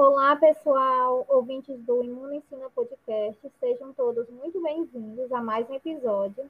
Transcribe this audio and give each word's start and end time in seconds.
Olá, 0.00 0.36
pessoal, 0.36 1.26
ouvintes 1.28 1.76
do 1.80 2.04
Imuno 2.04 2.32
Ensina 2.32 2.70
Podcast, 2.72 3.36
sejam 3.58 3.92
todos 3.92 4.28
muito 4.30 4.62
bem-vindos 4.62 5.32
a 5.32 5.42
mais 5.42 5.68
um 5.68 5.74
episódio. 5.74 6.48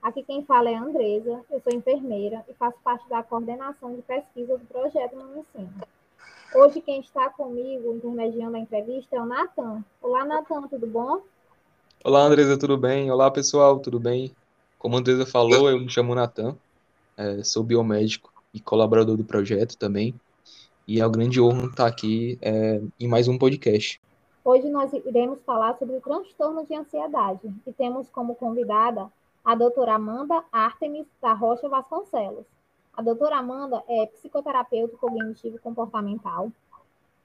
Aqui 0.00 0.22
quem 0.22 0.42
fala 0.46 0.70
é 0.70 0.74
a 0.74 0.80
Andresa, 0.80 1.44
eu 1.50 1.60
sou 1.60 1.70
enfermeira 1.70 2.42
e 2.48 2.54
faço 2.54 2.78
parte 2.82 3.06
da 3.10 3.22
coordenação 3.22 3.94
de 3.94 4.00
pesquisa 4.00 4.56
do 4.56 4.64
projeto 4.64 5.12
Imuno 5.12 5.44
Ensina. 5.54 5.86
Hoje 6.54 6.80
quem 6.80 7.00
está 7.00 7.28
comigo, 7.28 7.92
intermediando 7.92 8.56
a 8.56 8.60
entrevista, 8.60 9.16
é 9.16 9.20
o 9.20 9.26
Natan. 9.26 9.84
Olá, 10.00 10.24
Natan, 10.24 10.66
tudo 10.68 10.86
bom? 10.86 11.20
Olá, 12.02 12.22
Andresa, 12.22 12.58
tudo 12.58 12.78
bem? 12.78 13.10
Olá, 13.10 13.30
pessoal, 13.30 13.80
tudo 13.80 14.00
bem? 14.00 14.32
Como 14.78 14.96
a 14.96 15.00
Andresa 15.00 15.26
falou, 15.26 15.68
eu 15.68 15.78
me 15.78 15.90
chamo 15.90 16.14
Natan, 16.14 16.56
é, 17.18 17.44
sou 17.44 17.62
biomédico 17.62 18.32
e 18.54 18.58
colaborador 18.58 19.18
do 19.18 19.24
projeto 19.24 19.76
também. 19.76 20.14
E 20.88 21.02
é 21.02 21.04
uma 21.04 21.12
grande 21.12 21.38
honra 21.38 21.66
estar 21.66 21.86
aqui 21.86 22.38
é, 22.40 22.80
em 22.98 23.06
mais 23.06 23.28
um 23.28 23.36
podcast. 23.36 24.00
Hoje 24.42 24.70
nós 24.70 24.90
iremos 24.94 25.38
falar 25.42 25.76
sobre 25.76 25.96
o 25.96 26.00
transtorno 26.00 26.64
de 26.64 26.74
ansiedade 26.74 27.52
e 27.66 27.72
temos 27.74 28.08
como 28.08 28.34
convidada 28.34 29.06
a 29.44 29.54
doutora 29.54 29.96
Amanda 29.96 30.42
Artemis 30.50 31.06
da 31.20 31.34
Rocha 31.34 31.68
Vasconcelos. 31.68 32.46
A 32.96 33.02
doutora 33.02 33.36
Amanda 33.36 33.84
é 33.86 34.06
psicoterapeuta 34.06 34.96
cognitivo 34.96 35.58
comportamental. 35.58 36.50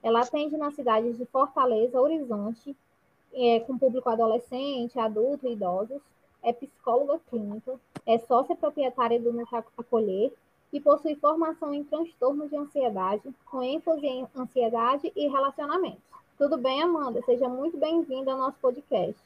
Ela 0.04 0.24
atende 0.24 0.58
nas 0.58 0.76
cidades 0.76 1.18
de 1.18 1.26
Fortaleza, 1.28 2.02
Horizonte, 2.02 2.76
é, 3.34 3.62
com 3.62 3.78
público 3.78 4.10
adolescente, 4.10 5.00
adulto 5.00 5.48
e 5.48 5.54
idosos. 5.54 6.02
É 6.44 6.52
psicóloga 6.52 7.18
clínica, 7.30 7.80
é 8.06 8.18
sócia 8.18 8.58
proprietária 8.58 9.18
do 9.22 9.32
Núcleo 9.32 9.64
Acolher 9.78 10.34
e 10.74 10.82
possui 10.82 11.16
formação 11.16 11.72
em 11.72 11.84
transtorno 11.84 12.50
de 12.50 12.58
ansiedade, 12.58 13.22
com 13.46 13.62
ênfase 13.62 14.08
em 14.08 14.28
ansiedade 14.36 15.14
e 15.16 15.28
relacionamentos. 15.28 16.02
Tudo 16.36 16.58
bem, 16.58 16.82
Amanda? 16.82 17.22
Seja 17.22 17.48
muito 17.48 17.78
bem-vinda 17.78 18.32
ao 18.32 18.40
nosso 18.40 18.58
podcast. 18.60 19.22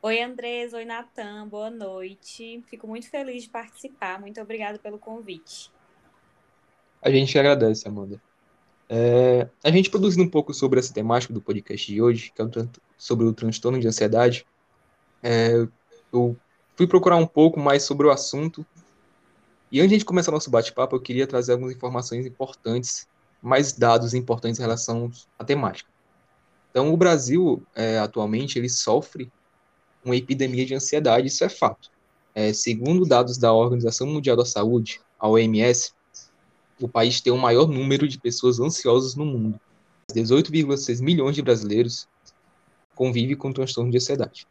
Oi, 0.00 0.22
Andrés. 0.22 0.72
Oi, 0.72 0.84
Natan. 0.84 1.48
Boa 1.48 1.68
noite. 1.68 2.62
Fico 2.68 2.86
muito 2.86 3.10
feliz 3.10 3.42
de 3.42 3.48
participar. 3.50 4.20
Muito 4.20 4.40
obrigada 4.40 4.78
pelo 4.78 4.98
convite. 4.98 5.72
A 7.02 7.10
gente 7.10 7.36
agradece, 7.36 7.88
Amanda. 7.88 8.22
É, 8.88 9.48
a 9.64 9.70
gente 9.72 9.90
produzindo 9.90 10.22
um 10.22 10.30
pouco 10.30 10.54
sobre 10.54 10.78
essa 10.78 10.94
temática 10.94 11.34
do 11.34 11.40
podcast 11.42 11.92
de 11.92 12.00
hoje, 12.00 12.32
que 12.32 12.40
é 12.40 12.46
sobre 12.96 13.26
o 13.26 13.32
transtorno 13.32 13.80
de 13.80 13.88
ansiedade, 13.88 14.46
é, 15.22 15.66
eu 16.12 16.36
fui 16.76 16.86
procurar 16.86 17.16
um 17.16 17.26
pouco 17.26 17.58
mais 17.58 17.82
sobre 17.82 18.06
o 18.06 18.10
assunto 18.10 18.64
e 19.70 19.80
antes 19.80 19.98
de 19.98 20.04
começar 20.04 20.32
nosso 20.32 20.50
bate-papo, 20.50 20.96
eu 20.96 21.00
queria 21.00 21.26
trazer 21.26 21.52
algumas 21.52 21.74
informações 21.74 22.24
importantes, 22.24 23.06
mais 23.42 23.72
dados 23.72 24.14
importantes 24.14 24.58
em 24.58 24.62
relação 24.62 25.10
à 25.38 25.44
temática. 25.44 25.90
Então, 26.70 26.92
o 26.92 26.96
Brasil, 26.96 27.62
é, 27.74 27.98
atualmente, 27.98 28.58
ele 28.58 28.68
sofre 28.68 29.30
uma 30.04 30.16
epidemia 30.16 30.64
de 30.64 30.74
ansiedade, 30.74 31.28
isso 31.28 31.44
é 31.44 31.48
fato. 31.48 31.90
É, 32.34 32.52
segundo 32.52 33.04
dados 33.04 33.36
da 33.36 33.52
Organização 33.52 34.06
Mundial 34.06 34.36
da 34.36 34.44
Saúde, 34.44 35.00
a 35.18 35.28
OMS, 35.28 35.92
o 36.80 36.88
país 36.88 37.20
tem 37.20 37.32
o 37.32 37.38
maior 37.38 37.66
número 37.66 38.06
de 38.08 38.18
pessoas 38.18 38.60
ansiosas 38.60 39.14
no 39.14 39.24
mundo. 39.24 39.60
18,6 40.14 41.02
milhões 41.02 41.34
de 41.34 41.42
brasileiros 41.42 42.08
convivem 42.94 43.36
com 43.36 43.52
transtorno 43.52 43.90
de 43.90 43.98
ansiedade. 43.98 44.46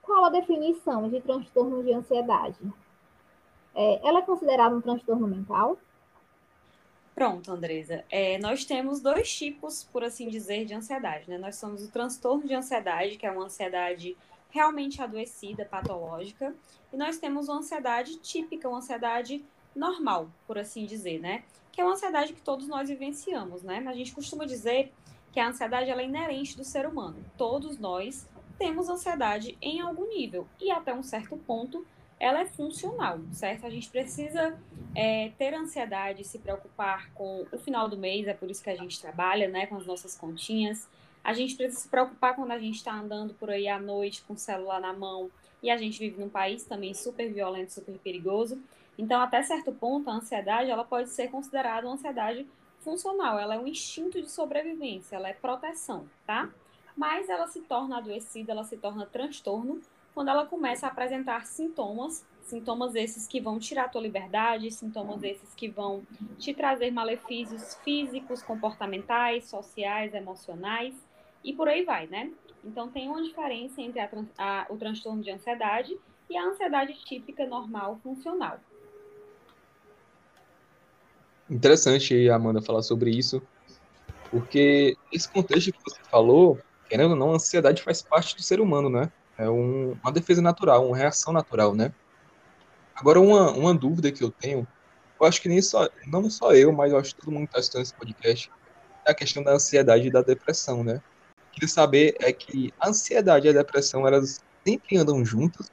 Qual 0.00 0.24
a 0.24 0.30
definição 0.30 1.08
de 1.10 1.20
transtorno 1.20 1.82
de 1.82 1.92
ansiedade? 1.92 2.56
É, 3.76 4.00
ela 4.02 4.20
é 4.20 4.22
considerada 4.22 4.74
um 4.74 4.80
transtorno 4.80 5.28
mental? 5.28 5.78
Pronto, 7.14 7.52
Andresa. 7.52 8.04
É, 8.10 8.38
nós 8.38 8.64
temos 8.64 9.00
dois 9.00 9.34
tipos, 9.34 9.84
por 9.84 10.02
assim 10.02 10.28
dizer, 10.28 10.64
de 10.64 10.74
ansiedade. 10.74 11.28
Né? 11.28 11.38
Nós 11.38 11.56
somos 11.56 11.84
o 11.84 11.90
transtorno 11.90 12.46
de 12.46 12.54
ansiedade, 12.54 13.16
que 13.16 13.26
é 13.26 13.30
uma 13.30 13.44
ansiedade 13.44 14.16
realmente 14.50 15.02
adoecida, 15.02 15.66
patológica, 15.66 16.54
e 16.92 16.96
nós 16.96 17.18
temos 17.18 17.48
uma 17.48 17.58
ansiedade 17.58 18.16
típica, 18.18 18.68
uma 18.68 18.78
ansiedade 18.78 19.44
normal, 19.74 20.30
por 20.46 20.58
assim 20.58 20.86
dizer, 20.86 21.20
né? 21.20 21.44
Que 21.70 21.82
é 21.82 21.84
uma 21.84 21.92
ansiedade 21.92 22.32
que 22.32 22.40
todos 22.40 22.66
nós 22.66 22.88
vivenciamos, 22.88 23.62
né? 23.62 23.84
A 23.86 23.92
gente 23.92 24.14
costuma 24.14 24.46
dizer 24.46 24.92
que 25.32 25.38
a 25.38 25.48
ansiedade 25.48 25.90
é 25.90 26.04
inerente 26.04 26.56
do 26.56 26.64
ser 26.64 26.86
humano. 26.86 27.22
Todos 27.36 27.78
nós 27.78 28.26
temos 28.58 28.88
ansiedade 28.88 29.58
em 29.60 29.80
algum 29.80 30.08
nível 30.08 30.48
e 30.58 30.70
até 30.70 30.94
um 30.94 31.02
certo 31.02 31.36
ponto 31.36 31.86
ela 32.18 32.40
é 32.40 32.46
funcional, 32.46 33.20
certo? 33.32 33.66
A 33.66 33.70
gente 33.70 33.90
precisa 33.90 34.58
é, 34.94 35.30
ter 35.38 35.52
ansiedade, 35.54 36.24
se 36.24 36.38
preocupar 36.38 37.10
com 37.12 37.46
o 37.52 37.58
final 37.58 37.88
do 37.88 37.96
mês, 37.96 38.26
é 38.26 38.32
por 38.32 38.50
isso 38.50 38.62
que 38.62 38.70
a 38.70 38.76
gente 38.76 39.00
trabalha, 39.00 39.48
né, 39.48 39.66
com 39.66 39.76
as 39.76 39.86
nossas 39.86 40.16
continhas. 40.16 40.88
A 41.22 41.34
gente 41.34 41.56
precisa 41.56 41.80
se 41.80 41.88
preocupar 41.88 42.34
quando 42.34 42.52
a 42.52 42.58
gente 42.58 42.76
está 42.76 42.94
andando 42.94 43.34
por 43.34 43.50
aí 43.50 43.68
à 43.68 43.78
noite 43.78 44.22
com 44.22 44.34
o 44.34 44.38
celular 44.38 44.80
na 44.80 44.92
mão 44.92 45.30
e 45.62 45.70
a 45.70 45.76
gente 45.76 45.98
vive 45.98 46.20
num 46.20 46.28
país 46.28 46.64
também 46.64 46.94
super 46.94 47.30
violento, 47.32 47.72
super 47.72 47.98
perigoso. 47.98 48.62
Então, 48.96 49.20
até 49.20 49.42
certo 49.42 49.72
ponto, 49.72 50.08
a 50.08 50.14
ansiedade 50.14 50.70
ela 50.70 50.84
pode 50.84 51.10
ser 51.10 51.28
considerada 51.28 51.86
uma 51.86 51.94
ansiedade 51.94 52.46
funcional. 52.80 53.38
Ela 53.38 53.56
é 53.56 53.58
um 53.58 53.66
instinto 53.66 54.22
de 54.22 54.30
sobrevivência, 54.30 55.16
ela 55.16 55.28
é 55.28 55.34
proteção, 55.34 56.08
tá? 56.24 56.48
Mas 56.96 57.28
ela 57.28 57.46
se 57.48 57.60
torna 57.60 57.98
adoecida, 57.98 58.52
ela 58.52 58.64
se 58.64 58.76
torna 58.76 59.04
transtorno 59.04 59.82
quando 60.16 60.30
ela 60.30 60.46
começa 60.46 60.86
a 60.86 60.90
apresentar 60.90 61.44
sintomas, 61.44 62.24
sintomas 62.40 62.94
esses 62.94 63.28
que 63.28 63.38
vão 63.38 63.58
tirar 63.58 63.84
a 63.84 63.88
tua 63.90 64.00
liberdade, 64.00 64.70
sintomas 64.70 65.22
esses 65.22 65.54
que 65.54 65.68
vão 65.68 66.06
te 66.38 66.54
trazer 66.54 66.90
malefícios 66.90 67.74
físicos, 67.84 68.42
comportamentais, 68.42 69.44
sociais, 69.44 70.14
emocionais 70.14 70.94
e 71.44 71.52
por 71.52 71.68
aí 71.68 71.84
vai, 71.84 72.06
né? 72.06 72.32
Então 72.64 72.88
tem 72.88 73.10
uma 73.10 73.22
diferença 73.22 73.82
entre 73.82 74.00
a, 74.00 74.08
a, 74.38 74.66
o 74.70 74.78
transtorno 74.78 75.22
de 75.22 75.30
ansiedade 75.30 75.94
e 76.30 76.36
a 76.38 76.46
ansiedade 76.46 76.94
típica, 77.04 77.44
normal, 77.44 78.00
funcional. 78.02 78.58
Interessante, 81.50 82.30
Amanda, 82.30 82.62
falar 82.62 82.80
sobre 82.80 83.10
isso, 83.10 83.42
porque 84.30 84.96
esse 85.12 85.30
contexto 85.30 85.72
que 85.72 85.78
você 85.84 86.00
falou, 86.04 86.58
querendo 86.88 87.10
ou 87.10 87.16
não, 87.16 87.32
a 87.32 87.34
ansiedade 87.34 87.82
faz 87.82 88.00
parte 88.00 88.34
do 88.34 88.42
ser 88.42 88.62
humano, 88.62 88.88
né? 88.88 89.12
É 89.38 89.48
um, 89.48 89.96
uma 90.02 90.12
defesa 90.12 90.40
natural, 90.40 90.86
uma 90.86 90.96
reação 90.96 91.32
natural, 91.32 91.74
né? 91.74 91.92
Agora, 92.94 93.20
uma, 93.20 93.50
uma 93.50 93.74
dúvida 93.74 94.10
que 94.10 94.24
eu 94.24 94.30
tenho, 94.30 94.66
eu 95.20 95.26
acho 95.26 95.40
que 95.42 95.48
nem 95.48 95.60
só, 95.60 95.88
não 96.06 96.28
só 96.30 96.54
eu, 96.54 96.72
mas 96.72 96.92
eu 96.92 96.98
acho 96.98 97.14
que 97.14 97.20
todo 97.20 97.32
mundo 97.32 97.46
que 97.46 97.48
está 97.48 97.58
assistindo 97.58 97.82
esse 97.82 97.94
podcast, 97.94 98.50
é 99.04 99.10
a 99.10 99.14
questão 99.14 99.42
da 99.42 99.52
ansiedade 99.52 100.08
e 100.08 100.10
da 100.10 100.22
depressão, 100.22 100.82
né? 100.82 101.02
Queria 101.52 101.68
saber 101.68 102.16
é 102.20 102.32
que 102.32 102.72
a 102.80 102.88
ansiedade 102.88 103.46
e 103.46 103.50
a 103.50 103.52
depressão, 103.52 104.06
elas 104.06 104.42
sempre 104.66 104.96
andam 104.96 105.24
juntas? 105.24 105.70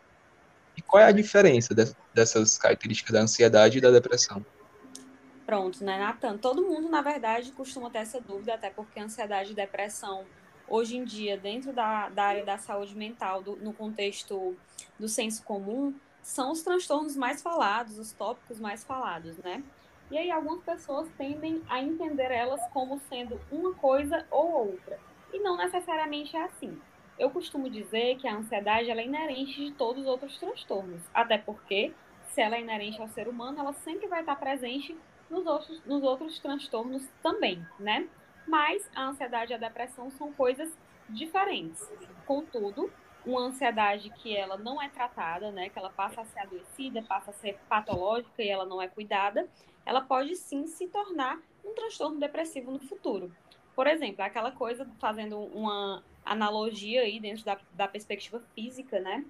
E 0.75 0.81
qual 0.81 1.01
é 1.01 1.05
a 1.05 1.11
diferença 1.11 1.73
de, 1.73 1.93
dessas 2.13 2.57
características 2.57 3.13
da 3.13 3.21
ansiedade 3.21 3.77
e 3.77 3.81
da 3.81 3.91
depressão? 3.91 4.45
Pronto, 5.45 5.83
né, 5.83 5.99
Natan? 5.99 6.37
Todo 6.37 6.61
mundo, 6.61 6.89
na 6.89 7.01
verdade, 7.01 7.51
costuma 7.51 7.89
ter 7.89 7.99
essa 7.99 8.19
dúvida, 8.19 8.53
até 8.53 8.69
porque 8.69 8.99
ansiedade 8.99 9.51
e 9.51 9.55
depressão 9.55 10.25
hoje 10.73 10.97
em 10.97 11.03
dia, 11.03 11.37
dentro 11.37 11.71
da, 11.71 12.09
da 12.09 12.23
área 12.23 12.43
da 12.43 12.57
saúde 12.57 12.95
mental, 12.95 13.43
do, 13.43 13.55
no 13.57 13.71
contexto 13.71 14.57
do 14.97 15.07
senso 15.07 15.43
comum, 15.43 15.93
são 16.23 16.51
os 16.51 16.63
transtornos 16.63 17.15
mais 17.15 17.43
falados, 17.43 17.99
os 17.99 18.11
tópicos 18.11 18.59
mais 18.59 18.83
falados, 18.83 19.37
né? 19.37 19.63
E 20.09 20.17
aí 20.17 20.31
algumas 20.31 20.63
pessoas 20.63 21.07
tendem 21.15 21.61
a 21.69 21.79
entender 21.79 22.31
elas 22.31 22.59
como 22.71 22.99
sendo 23.07 23.39
uma 23.51 23.75
coisa 23.75 24.25
ou 24.31 24.69
outra. 24.69 24.99
E 25.31 25.37
não 25.37 25.55
necessariamente 25.57 26.35
é 26.35 26.43
assim. 26.43 26.81
Eu 27.19 27.29
costumo 27.29 27.69
dizer 27.69 28.17
que 28.17 28.27
a 28.27 28.35
ansiedade 28.35 28.89
é 28.89 29.05
inerente 29.05 29.63
de 29.63 29.71
todos 29.73 30.01
os 30.01 30.07
outros 30.07 30.39
transtornos. 30.39 31.03
Até 31.13 31.37
porque, 31.37 31.93
se 32.31 32.41
ela 32.41 32.55
é 32.55 32.61
inerente 32.61 32.99
ao 32.99 33.07
ser 33.09 33.27
humano, 33.27 33.59
ela 33.59 33.73
sempre 33.73 34.07
vai 34.07 34.21
estar 34.21 34.37
presente 34.37 34.97
nos 35.29 35.45
outros, 35.45 35.85
nos 35.85 36.01
outros 36.01 36.39
transtornos 36.39 37.07
também, 37.21 37.63
né? 37.79 38.07
Mas 38.47 38.89
a 38.95 39.05
ansiedade 39.05 39.51
e 39.51 39.55
a 39.55 39.57
depressão 39.57 40.11
são 40.11 40.31
coisas 40.33 40.71
diferentes. 41.09 41.89
Contudo, 42.25 42.91
uma 43.25 43.41
ansiedade 43.41 44.09
que 44.09 44.35
ela 44.35 44.57
não 44.57 44.81
é 44.81 44.89
tratada, 44.89 45.51
né, 45.51 45.69
que 45.69 45.79
ela 45.79 45.89
passa 45.89 46.21
a 46.21 46.25
ser 46.25 46.39
adoecida, 46.39 47.01
passa 47.01 47.31
a 47.31 47.33
ser 47.33 47.57
patológica 47.69 48.41
e 48.41 48.49
ela 48.49 48.65
não 48.65 48.81
é 48.81 48.87
cuidada, 48.87 49.47
ela 49.85 50.01
pode 50.01 50.35
sim 50.35 50.67
se 50.67 50.87
tornar 50.87 51.39
um 51.63 51.73
transtorno 51.73 52.19
depressivo 52.19 52.71
no 52.71 52.79
futuro. 52.79 53.33
Por 53.75 53.87
exemplo, 53.87 54.23
aquela 54.23 54.51
coisa, 54.51 54.87
fazendo 54.99 55.39
uma 55.39 56.03
analogia 56.23 57.01
aí 57.01 57.19
dentro 57.19 57.43
da, 57.43 57.57
da 57.73 57.87
perspectiva 57.87 58.41
física, 58.53 58.99
né? 58.99 59.25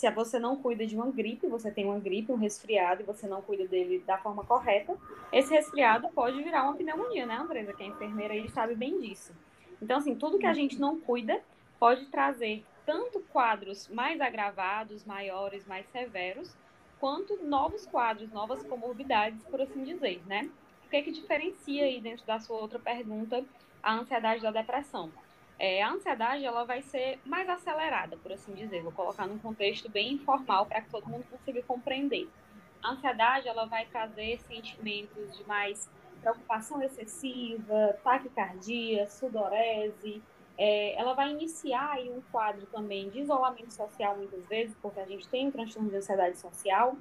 Se 0.00 0.10
você 0.10 0.38
não 0.38 0.56
cuida 0.56 0.86
de 0.86 0.96
uma 0.96 1.10
gripe, 1.10 1.46
você 1.46 1.70
tem 1.70 1.84
uma 1.84 1.98
gripe, 1.98 2.32
um 2.32 2.36
resfriado, 2.36 3.02
e 3.02 3.04
você 3.04 3.26
não 3.26 3.42
cuida 3.42 3.66
dele 3.68 4.02
da 4.06 4.16
forma 4.16 4.42
correta, 4.42 4.96
esse 5.30 5.52
resfriado 5.52 6.08
pode 6.08 6.42
virar 6.42 6.64
uma 6.64 6.74
pneumonia, 6.74 7.26
né, 7.26 7.36
Andresa? 7.36 7.74
Que 7.74 7.82
é 7.82 7.86
enfermeira 7.86 8.32
aí 8.32 8.48
sabe 8.48 8.74
bem 8.74 8.98
disso. 8.98 9.34
Então, 9.80 9.98
assim, 9.98 10.14
tudo 10.14 10.38
que 10.38 10.46
a 10.46 10.54
gente 10.54 10.80
não 10.80 10.98
cuida 10.98 11.42
pode 11.78 12.06
trazer 12.06 12.64
tanto 12.86 13.20
quadros 13.30 13.88
mais 13.88 14.22
agravados, 14.22 15.04
maiores, 15.04 15.66
mais 15.66 15.86
severos, 15.90 16.56
quanto 16.98 17.36
novos 17.44 17.84
quadros, 17.84 18.32
novas 18.32 18.62
comorbidades, 18.62 19.42
por 19.44 19.60
assim 19.60 19.84
dizer, 19.84 20.22
né? 20.26 20.50
o 20.86 20.90
que, 20.90 20.96
é 20.96 21.02
que 21.02 21.12
diferencia 21.12 21.84
aí 21.84 22.00
dentro 22.00 22.24
da 22.24 22.40
sua 22.40 22.58
outra 22.58 22.78
pergunta 22.78 23.44
a 23.82 23.94
ansiedade 23.96 24.42
da 24.42 24.50
depressão? 24.50 25.10
É, 25.62 25.82
a 25.82 25.90
ansiedade 25.90 26.42
ela 26.42 26.64
vai 26.64 26.80
ser 26.80 27.20
mais 27.22 27.46
acelerada, 27.46 28.16
por 28.16 28.32
assim 28.32 28.54
dizer. 28.54 28.82
Vou 28.82 28.92
colocar 28.92 29.26
num 29.26 29.38
contexto 29.38 29.90
bem 29.90 30.14
informal 30.14 30.64
para 30.64 30.80
que 30.80 30.88
todo 30.88 31.06
mundo 31.06 31.26
consiga 31.30 31.62
compreender. 31.64 32.30
A 32.82 32.92
ansiedade 32.92 33.46
ela 33.46 33.66
vai 33.66 33.84
trazer 33.84 34.40
sentimentos 34.40 35.36
de 35.36 35.46
mais 35.46 35.90
preocupação 36.22 36.82
excessiva, 36.82 37.94
taquicardia, 38.02 39.06
sudorese. 39.06 40.22
É, 40.56 40.98
ela 40.98 41.12
vai 41.12 41.30
iniciar 41.30 41.90
aí 41.92 42.10
um 42.10 42.22
quadro 42.32 42.64
também 42.72 43.10
de 43.10 43.20
isolamento 43.20 43.74
social 43.74 44.16
muitas 44.16 44.42
vezes, 44.46 44.74
porque 44.80 44.98
a 44.98 45.06
gente 45.06 45.28
tem 45.28 45.48
um 45.48 45.50
transtorno 45.50 45.90
de 45.90 45.96
ansiedade 45.96 46.38
social. 46.38 46.96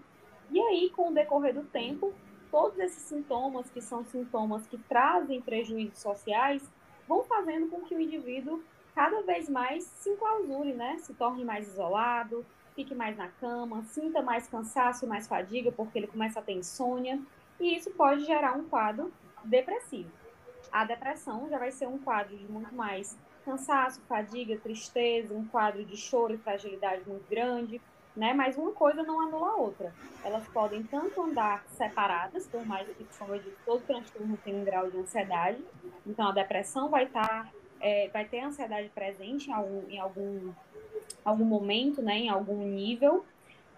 E 0.52 0.60
aí, 0.60 0.90
com 0.90 1.12
o 1.12 1.14
decorrer 1.14 1.54
do 1.54 1.64
tempo, 1.64 2.14
todos 2.52 2.78
esses 2.78 3.04
sintomas, 3.04 3.70
que 3.70 3.80
são 3.80 4.04
sintomas 4.04 4.68
que 4.68 4.78
trazem 4.78 5.40
prejuízos 5.40 6.00
sociais, 6.00 6.70
vão 7.10 7.24
fazendo 7.24 7.68
com 7.68 7.82
que 7.82 7.96
o 7.96 8.00
indivíduo 8.00 8.64
cada 8.94 9.22
vez 9.24 9.50
mais 9.50 9.84
se 9.84 10.12
enclausure, 10.12 10.74
né? 10.74 11.00
Se 11.00 11.12
torne 11.16 11.44
mais 11.44 11.68
isolado, 11.68 12.46
fique 12.76 12.94
mais 12.94 13.18
na 13.18 13.28
cama, 13.28 13.84
sinta 13.84 14.22
mais 14.22 14.48
cansaço 14.48 15.08
mais 15.08 15.28
fadiga, 15.28 15.72
porque 15.72 15.98
ele 15.98 16.08
começa 16.08 16.40
a 16.40 16.44
ter 16.44 16.54
insônia, 16.54 17.20
e 17.60 17.76
isso 17.76 17.90
pode 17.92 18.24
gerar 18.26 18.54
um 18.54 18.70
quadro 18.70 19.12
depressivo. 19.44 20.12
A 20.72 20.86
depressão 20.86 21.50
já 21.50 21.58
vai 21.58 21.72
ser 21.72 21.88
um 21.88 21.98
quadro 21.98 22.38
de 22.38 22.50
muito 22.50 22.74
mais 22.76 23.18
cansaço, 23.44 24.00
fadiga, 24.08 24.56
tristeza, 24.58 25.34
um 25.34 25.46
quadro 25.46 25.84
de 25.84 25.98
choro 25.98 26.36
e 26.36 26.38
fragilidade 26.38 27.02
muito 27.10 27.28
grande, 27.28 27.82
né? 28.20 28.34
Mas 28.34 28.58
uma 28.58 28.74
coisa 28.74 29.02
não 29.02 29.22
anula 29.22 29.52
a 29.52 29.56
outra. 29.56 29.94
Elas 30.26 30.46
podem 30.50 30.84
tanto 30.84 31.22
andar 31.22 31.64
separadas, 31.70 32.46
por 32.46 32.66
mais 32.66 32.86
que, 32.90 33.06
como 33.18 33.34
eu 33.34 33.40
disse, 33.40 33.56
todo 33.66 33.82
transtorno 33.86 34.38
tem 34.44 34.54
um 34.54 34.66
grau 34.66 34.92
de 34.92 34.98
ansiedade. 34.98 35.64
Então, 36.06 36.28
a 36.28 36.34
depressão 36.34 36.90
vai 36.90 37.06
estar, 37.06 37.46
tá, 37.46 37.50
é, 37.80 38.10
vai 38.10 38.26
ter 38.26 38.42
ansiedade 38.42 38.90
presente 38.90 39.50
em 39.50 39.54
algum, 39.54 39.90
em 39.90 40.00
algum, 40.00 40.52
algum 41.24 41.46
momento, 41.46 42.02
né? 42.02 42.18
Em 42.18 42.30
algum 42.30 42.58
nível, 42.58 43.24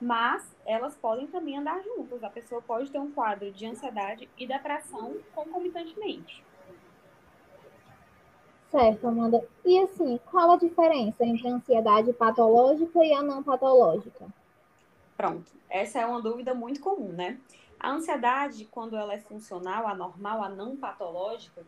mas 0.02 0.44
elas 0.66 0.98
podem 0.98 1.28
também 1.28 1.60
andar 1.60 1.80
juntas. 1.84 2.24
A 2.24 2.30
pessoa 2.30 2.64
pode 2.64 2.90
ter 2.90 2.98
um 2.98 3.12
quadro 3.12 3.52
de 3.52 3.68
ansiedade 3.68 4.28
e 4.36 4.48
depressão 4.48 5.18
concomitantemente. 5.36 6.44
Certo, 8.72 9.06
Amanda. 9.06 9.46
E 9.66 9.78
assim, 9.80 10.18
qual 10.26 10.52
a 10.52 10.58
diferença 10.58 11.26
entre 11.26 11.46
a 11.50 11.56
ansiedade 11.56 12.14
patológica 12.14 13.04
e 13.04 13.12
a 13.12 13.22
não 13.22 13.44
patológica? 13.44 14.28
Pronto, 15.18 15.52
essa 15.70 16.00
é 16.00 16.06
uma 16.06 16.22
dúvida 16.22 16.54
muito 16.54 16.80
comum, 16.80 17.10
né? 17.10 17.38
A 17.78 17.92
ansiedade, 17.92 18.66
quando 18.72 18.96
ela 18.96 19.14
é 19.14 19.20
funcional, 19.20 19.86
a 19.86 19.94
normal, 19.94 20.42
a 20.42 20.48
não 20.48 20.78
patológica, 20.78 21.66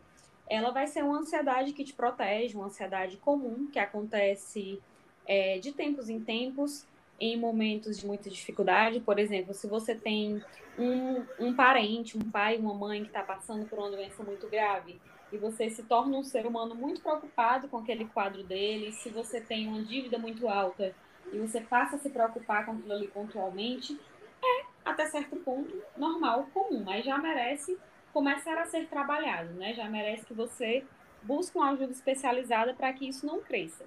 ela 0.48 0.70
vai 0.70 0.86
ser 0.86 1.04
uma 1.04 1.18
ansiedade 1.18 1.74
que 1.74 1.84
te 1.84 1.92
protege, 1.92 2.56
uma 2.56 2.66
ansiedade 2.66 3.18
comum, 3.18 3.68
que 3.70 3.78
acontece 3.78 4.80
é, 5.26 5.58
de 5.58 5.72
tempos 5.72 6.08
em 6.08 6.20
tempos, 6.20 6.86
em 7.20 7.36
momentos 7.36 7.98
de 7.98 8.06
muita 8.06 8.30
dificuldade. 8.30 9.00
Por 9.00 9.18
exemplo, 9.18 9.52
se 9.52 9.66
você 9.66 9.94
tem 9.94 10.42
um, 10.78 11.22
um 11.38 11.54
parente, 11.54 12.16
um 12.16 12.30
pai, 12.30 12.56
uma 12.56 12.74
mãe 12.74 13.02
que 13.02 13.08
está 13.08 13.22
passando 13.22 13.66
por 13.66 13.78
uma 13.78 13.90
doença 13.90 14.22
muito 14.22 14.48
grave, 14.48 14.98
e 15.32 15.36
você 15.36 15.68
se 15.70 15.82
torna 15.82 16.16
um 16.16 16.22
ser 16.22 16.46
humano 16.46 16.74
muito 16.74 17.00
preocupado 17.00 17.68
com 17.68 17.78
aquele 17.78 18.04
quadro 18.06 18.42
dele, 18.42 18.92
se 18.92 19.08
você 19.08 19.40
tem 19.40 19.66
uma 19.66 19.82
dívida 19.82 20.18
muito 20.18 20.48
alta 20.48 20.94
e 21.32 21.38
você 21.38 21.60
passa 21.60 21.96
a 21.96 21.98
se 21.98 22.10
preocupar 22.10 22.64
com 22.64 22.72
aquilo 22.72 22.92
ali 22.92 23.08
pontualmente, 23.08 23.98
é, 24.42 24.64
até 24.84 25.06
certo 25.06 25.36
ponto, 25.36 25.82
normal, 25.96 26.48
comum, 26.52 26.84
mas 26.84 27.04
já 27.04 27.18
merece 27.18 27.78
começar 28.12 28.56
a 28.58 28.66
ser 28.66 28.86
trabalhado, 28.86 29.52
né? 29.54 29.74
Já 29.74 29.88
merece 29.88 30.24
que 30.24 30.34
você 30.34 30.84
busque 31.22 31.56
uma 31.56 31.70
ajuda 31.70 31.92
especializada 31.92 32.74
para 32.74 32.92
que 32.92 33.08
isso 33.08 33.26
não 33.26 33.40
cresça. 33.40 33.84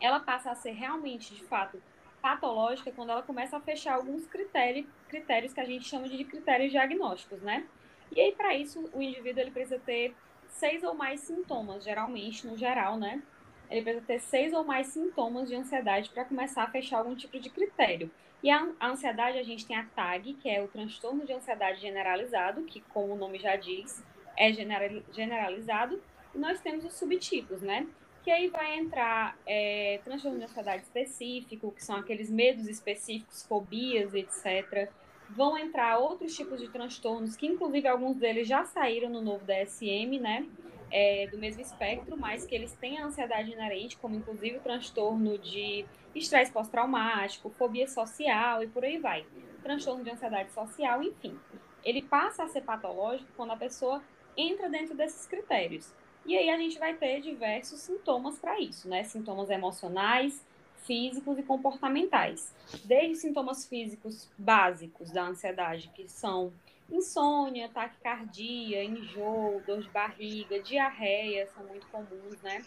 Ela 0.00 0.20
passa 0.20 0.50
a 0.50 0.54
ser 0.54 0.70
realmente, 0.70 1.34
de 1.34 1.44
fato, 1.44 1.82
patológica 2.22 2.92
quando 2.92 3.10
ela 3.10 3.22
começa 3.22 3.56
a 3.56 3.60
fechar 3.60 3.94
alguns 3.94 4.26
critérios, 4.26 4.86
critérios 5.08 5.52
que 5.52 5.60
a 5.60 5.64
gente 5.64 5.86
chama 5.86 6.08
de 6.08 6.24
critérios 6.24 6.70
diagnósticos, 6.70 7.42
né? 7.42 7.66
E 8.12 8.20
aí, 8.20 8.32
para 8.32 8.54
isso, 8.54 8.88
o 8.92 9.02
indivíduo 9.02 9.42
ele 9.42 9.50
precisa 9.50 9.78
ter 9.78 10.14
seis 10.50 10.82
ou 10.82 10.94
mais 10.94 11.20
sintomas, 11.20 11.84
geralmente, 11.84 12.46
no 12.46 12.56
geral, 12.56 12.96
né? 12.96 13.22
Ele 13.70 13.82
precisa 13.82 14.04
ter 14.06 14.20
seis 14.20 14.52
ou 14.52 14.64
mais 14.64 14.88
sintomas 14.88 15.48
de 15.48 15.54
ansiedade 15.54 16.10
para 16.10 16.24
começar 16.24 16.64
a 16.64 16.70
fechar 16.70 16.98
algum 16.98 17.14
tipo 17.14 17.38
de 17.38 17.48
critério. 17.48 18.10
E 18.42 18.50
a, 18.50 18.68
a, 18.80 18.88
ansiedade, 18.88 19.38
a 19.38 19.42
gente 19.42 19.66
tem 19.66 19.76
a 19.76 19.84
TAG, 19.84 20.34
que 20.34 20.48
é 20.48 20.62
o 20.62 20.68
transtorno 20.68 21.24
de 21.24 21.32
ansiedade 21.32 21.80
generalizado, 21.80 22.62
que, 22.64 22.80
como 22.80 23.12
o 23.12 23.16
nome 23.16 23.38
já 23.38 23.56
diz, 23.56 24.04
é 24.36 24.52
generalizado. 24.52 26.02
E 26.34 26.38
nós 26.38 26.60
temos 26.60 26.84
os 26.84 26.94
subtipos, 26.94 27.60
né? 27.60 27.86
Que 28.22 28.30
aí 28.30 28.48
vai 28.48 28.78
entrar 28.78 29.38
é, 29.46 30.00
transtorno 30.04 30.38
de 30.38 30.44
ansiedade 30.44 30.82
específico, 30.82 31.72
que 31.72 31.84
são 31.84 31.96
aqueles 31.96 32.30
medos 32.30 32.66
específicos, 32.66 33.46
fobias, 33.46 34.14
etc 34.14 34.90
vão 35.34 35.56
entrar 35.56 35.98
outros 35.98 36.34
tipos 36.34 36.60
de 36.60 36.68
transtornos, 36.68 37.36
que 37.36 37.46
inclusive 37.46 37.86
alguns 37.86 38.16
deles 38.16 38.48
já 38.48 38.64
saíram 38.64 39.08
no 39.08 39.20
novo 39.20 39.44
DSM, 39.44 40.18
né? 40.18 40.46
É, 40.92 41.28
do 41.28 41.38
mesmo 41.38 41.62
espectro, 41.62 42.16
mas 42.16 42.44
que 42.44 42.52
eles 42.52 42.74
têm 42.74 42.98
a 42.98 43.06
ansiedade 43.06 43.52
inerente, 43.52 43.96
como 43.96 44.16
inclusive 44.16 44.56
o 44.56 44.60
transtorno 44.60 45.38
de 45.38 45.84
estresse 46.14 46.50
pós-traumático, 46.50 47.48
fobia 47.50 47.86
social 47.86 48.62
e 48.64 48.66
por 48.66 48.84
aí 48.84 48.98
vai. 48.98 49.24
Transtorno 49.62 50.02
de 50.02 50.10
ansiedade 50.10 50.50
social, 50.50 51.00
enfim. 51.00 51.38
Ele 51.84 52.02
passa 52.02 52.42
a 52.42 52.48
ser 52.48 52.62
patológico 52.62 53.30
quando 53.36 53.52
a 53.52 53.56
pessoa 53.56 54.02
entra 54.36 54.68
dentro 54.68 54.96
desses 54.96 55.26
critérios. 55.26 55.94
E 56.26 56.36
aí 56.36 56.50
a 56.50 56.58
gente 56.58 56.78
vai 56.78 56.94
ter 56.94 57.20
diversos 57.20 57.80
sintomas 57.80 58.38
para 58.38 58.60
isso, 58.60 58.88
né? 58.88 59.04
Sintomas 59.04 59.48
emocionais, 59.48 60.44
físicos 60.82 61.38
e 61.38 61.42
comportamentais. 61.42 62.54
Desde 62.84 63.16
sintomas 63.16 63.66
físicos 63.66 64.30
básicos 64.38 65.10
da 65.10 65.24
ansiedade, 65.24 65.90
que 65.94 66.08
são 66.08 66.52
insônia, 66.90 67.68
taquicardia, 67.68 68.82
enjoo, 68.84 69.62
dor 69.66 69.80
de 69.80 69.88
barriga, 69.90 70.60
diarreia, 70.60 71.48
são 71.54 71.64
muito 71.64 71.86
comuns, 71.88 72.40
né? 72.42 72.64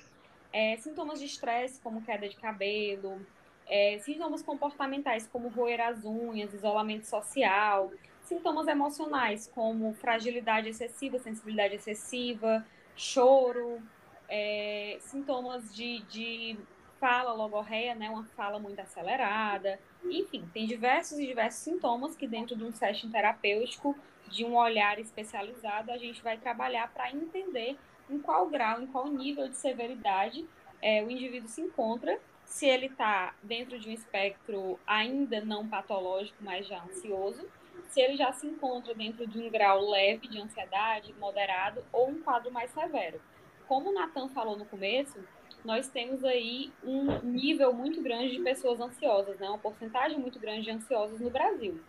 É, 0.51 0.77
sintomas 0.77 1.19
de 1.19 1.25
estresse, 1.25 1.81
como 1.81 2.01
queda 2.03 2.29
de 2.29 2.35
cabelo, 2.35 3.25
é, 3.67 3.97
sintomas 3.99 4.41
comportamentais, 4.41 5.27
como 5.27 5.49
roer 5.49 5.81
as 5.81 6.03
unhas, 6.05 6.53
isolamento 6.53 7.05
social, 7.07 7.91
sintomas 8.21 8.67
emocionais, 8.67 9.51
como 9.53 9.93
fragilidade 9.93 10.69
excessiva, 10.69 11.17
sensibilidade 11.19 11.75
excessiva, 11.75 12.65
choro, 12.95 13.81
é, 14.29 14.97
sintomas 15.01 15.73
de, 15.73 15.99
de 16.03 16.57
fala 17.03 17.33
logorreia, 17.33 17.93
né, 17.93 18.09
uma 18.09 18.23
fala 18.23 18.57
muito 18.57 18.79
acelerada, 18.79 19.77
enfim, 20.05 20.49
tem 20.53 20.65
diversos 20.65 21.19
e 21.19 21.27
diversos 21.27 21.59
sintomas 21.59 22.15
que 22.15 22.25
dentro 22.25 22.55
de 22.55 22.63
um 22.63 22.71
session 22.71 23.11
terapêutico, 23.11 23.93
de 24.29 24.45
um 24.45 24.55
olhar 24.55 24.97
especializado, 24.97 25.91
a 25.91 25.97
gente 25.97 26.23
vai 26.23 26.37
trabalhar 26.37 26.87
para 26.93 27.11
entender 27.11 27.77
em 28.09 28.19
qual 28.19 28.47
grau, 28.47 28.81
em 28.81 28.87
qual 28.87 29.09
nível 29.09 29.49
de 29.49 29.57
severidade 29.57 30.47
é, 30.81 31.03
o 31.03 31.11
indivíduo 31.11 31.49
se 31.49 31.59
encontra, 31.59 32.17
se 32.45 32.67
ele 32.67 32.85
está 32.85 33.35
dentro 33.43 33.77
de 33.77 33.89
um 33.89 33.91
espectro 33.91 34.79
ainda 34.87 35.41
não 35.41 35.67
patológico, 35.67 36.37
mas 36.39 36.65
já 36.65 36.81
ansioso, 36.83 37.45
se 37.89 37.99
ele 37.99 38.15
já 38.15 38.31
se 38.31 38.47
encontra 38.47 38.95
dentro 38.95 39.27
de 39.27 39.39
um 39.39 39.49
grau 39.49 39.89
leve 39.89 40.29
de 40.29 40.39
ansiedade, 40.39 41.13
moderado 41.19 41.83
ou 41.91 42.07
um 42.07 42.21
quadro 42.21 42.49
mais 42.49 42.71
severo. 42.71 43.19
Como 43.67 43.89
o 43.89 43.93
Natan 43.93 44.29
falou 44.29 44.57
no 44.57 44.65
começo, 44.65 45.19
nós 45.63 45.87
temos 45.87 46.23
aí 46.23 46.71
um 46.83 47.19
nível 47.21 47.73
muito 47.73 48.01
grande 48.01 48.35
de 48.35 48.43
pessoas 48.43 48.79
ansiosas, 48.79 49.39
né? 49.39 49.47
uma 49.47 49.57
porcentagem 49.57 50.19
muito 50.19 50.39
grande 50.39 50.63
de 50.63 50.71
ansiosos 50.71 51.19
no 51.19 51.29
Brasil. 51.29 51.79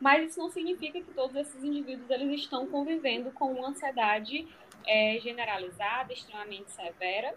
Mas 0.00 0.30
isso 0.30 0.40
não 0.40 0.50
significa 0.50 1.00
que 1.00 1.12
todos 1.12 1.34
esses 1.36 1.62
indivíduos 1.62 2.10
eles 2.10 2.40
estão 2.40 2.66
convivendo 2.66 3.30
com 3.30 3.52
uma 3.52 3.68
ansiedade 3.68 4.46
é, 4.86 5.18
generalizada, 5.20 6.12
extremamente 6.12 6.70
severa, 6.70 7.34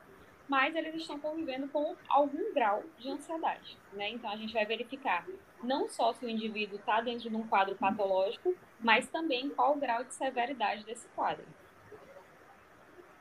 mas 0.47 0.75
eles 0.75 0.95
estão 0.95 1.19
convivendo 1.19 1.67
com 1.67 1.95
algum 2.07 2.53
grau 2.53 2.83
de 2.97 3.09
ansiedade. 3.09 3.77
Né? 3.93 4.09
Então, 4.09 4.29
a 4.29 4.37
gente 4.37 4.53
vai 4.53 4.65
verificar 4.65 5.25
não 5.63 5.89
só 5.89 6.13
se 6.13 6.25
o 6.25 6.29
indivíduo 6.29 6.77
está 6.77 7.01
dentro 7.01 7.29
de 7.29 7.35
um 7.35 7.47
quadro 7.47 7.75
patológico, 7.75 8.55
mas 8.79 9.07
também 9.09 9.49
qual 9.49 9.75
o 9.75 9.79
grau 9.79 10.03
de 10.03 10.13
severidade 10.13 10.83
desse 10.85 11.07
quadro. 11.09 11.45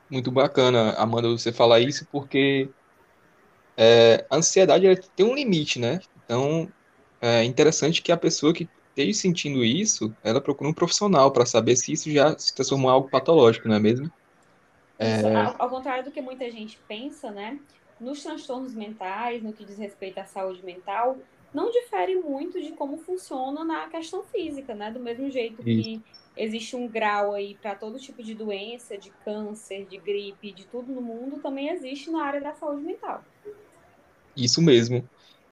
Muito 0.09 0.31
bacana, 0.31 0.93
Amanda, 0.93 1.27
você 1.29 1.51
falar 1.51 1.79
isso, 1.79 2.07
porque 2.11 2.69
é, 3.75 4.25
a 4.29 4.37
ansiedade 4.37 4.87
tem 5.15 5.25
um 5.25 5.35
limite, 5.35 5.79
né? 5.79 5.99
Então, 6.23 6.71
é 7.21 7.43
interessante 7.43 8.01
que 8.01 8.11
a 8.11 8.17
pessoa 8.17 8.53
que 8.53 8.69
esteja 8.89 9.19
sentindo 9.19 9.63
isso, 9.63 10.13
ela 10.23 10.41
procure 10.41 10.69
um 10.69 10.73
profissional 10.73 11.31
para 11.31 11.45
saber 11.45 11.75
se 11.75 11.91
isso 11.91 12.11
já 12.11 12.37
se 12.37 12.53
transformou 12.55 12.89
em 12.89 12.93
algo 12.93 13.09
patológico, 13.09 13.67
não 13.67 13.75
é 13.75 13.79
mesmo? 13.79 14.11
É... 14.97 15.35
Ao, 15.35 15.55
ao, 15.59 15.69
contrário 15.69 16.03
do 16.03 16.11
que 16.11 16.21
muita 16.21 16.49
gente 16.49 16.79
pensa, 16.87 17.29
né? 17.29 17.59
Nos 17.99 18.23
transtornos 18.23 18.73
mentais, 18.73 19.43
no 19.43 19.53
que 19.53 19.65
diz 19.65 19.77
respeito 19.77 20.17
à 20.19 20.25
saúde 20.25 20.63
mental, 20.63 21.17
não 21.53 21.69
difere 21.71 22.15
muito 22.15 22.61
de 22.61 22.71
como 22.71 22.97
funciona 22.97 23.63
na 23.63 23.87
questão 23.87 24.23
física, 24.23 24.73
né? 24.73 24.91
Do 24.91 24.99
mesmo 24.99 25.29
jeito 25.29 25.61
que 25.61 26.01
existe 26.37 26.75
um 26.75 26.87
grau 26.87 27.33
aí 27.33 27.55
para 27.61 27.75
todo 27.75 27.99
tipo 27.99 28.23
de 28.23 28.33
doença, 28.33 28.97
de 28.97 29.11
câncer, 29.23 29.85
de 29.85 29.97
gripe, 29.97 30.51
de 30.51 30.65
tudo 30.65 30.91
no 30.91 31.01
mundo, 31.01 31.39
também 31.41 31.69
existe 31.69 32.09
na 32.09 32.23
área 32.23 32.41
da 32.41 32.53
saúde 32.53 32.83
mental. 32.83 33.23
Isso 34.35 34.61
mesmo. 34.61 35.07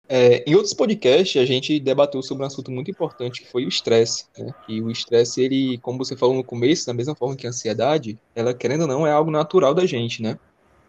É, 0.08 0.44
em 0.48 0.54
outros 0.54 0.74
podcasts, 0.74 1.42
a 1.42 1.46
gente 1.46 1.80
debateu 1.80 2.22
sobre 2.22 2.44
um 2.44 2.48
assunto 2.48 2.72
muito 2.72 2.92
importante, 2.92 3.42
que 3.42 3.51
foi 3.51 3.65
o 3.65 3.70
estresse. 3.70 4.25
Né? 4.38 4.54
E 4.70 4.82
o 4.82 4.92
estresse, 4.92 5.42
ele, 5.42 5.80
como 5.80 5.98
você 5.98 6.15
falou 6.15 6.36
no 6.36 6.44
começo, 6.44 6.86
da 6.86 6.94
mesma 6.94 7.15
forma 7.15 7.36
que 7.36 7.48
a 7.48 7.50
ansiedade, 7.50 8.18
ela, 8.36 8.54
querendo 8.54 8.82
ou 8.82 8.88
não, 8.88 9.08
é 9.08 9.12
algo 9.12 9.32
natural 9.32 9.74
da 9.74 9.86
gente, 9.86 10.22
né? 10.22 10.38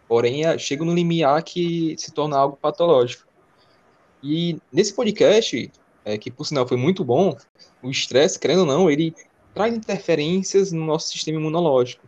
Porém, 0.07 0.45
é, 0.45 0.57
chega 0.57 0.85
no 0.85 0.93
limiar 0.93 1.41
que 1.43 1.95
se 1.97 2.11
torna 2.11 2.37
algo 2.37 2.55
patológico. 2.55 3.27
E 4.23 4.57
nesse 4.71 4.93
podcast, 4.93 5.71
é, 6.05 6.17
que 6.17 6.29
por 6.29 6.45
sinal 6.45 6.67
foi 6.67 6.77
muito 6.77 7.03
bom, 7.03 7.35
o 7.81 7.89
estresse, 7.89 8.39
querendo 8.39 8.59
ou 8.59 8.65
não, 8.65 8.89
ele 8.89 9.13
traz 9.57 9.75
interferências 9.75 10.71
no 10.71 10.85
nosso 10.85 11.09
sistema 11.09 11.39
imunológico. 11.39 12.07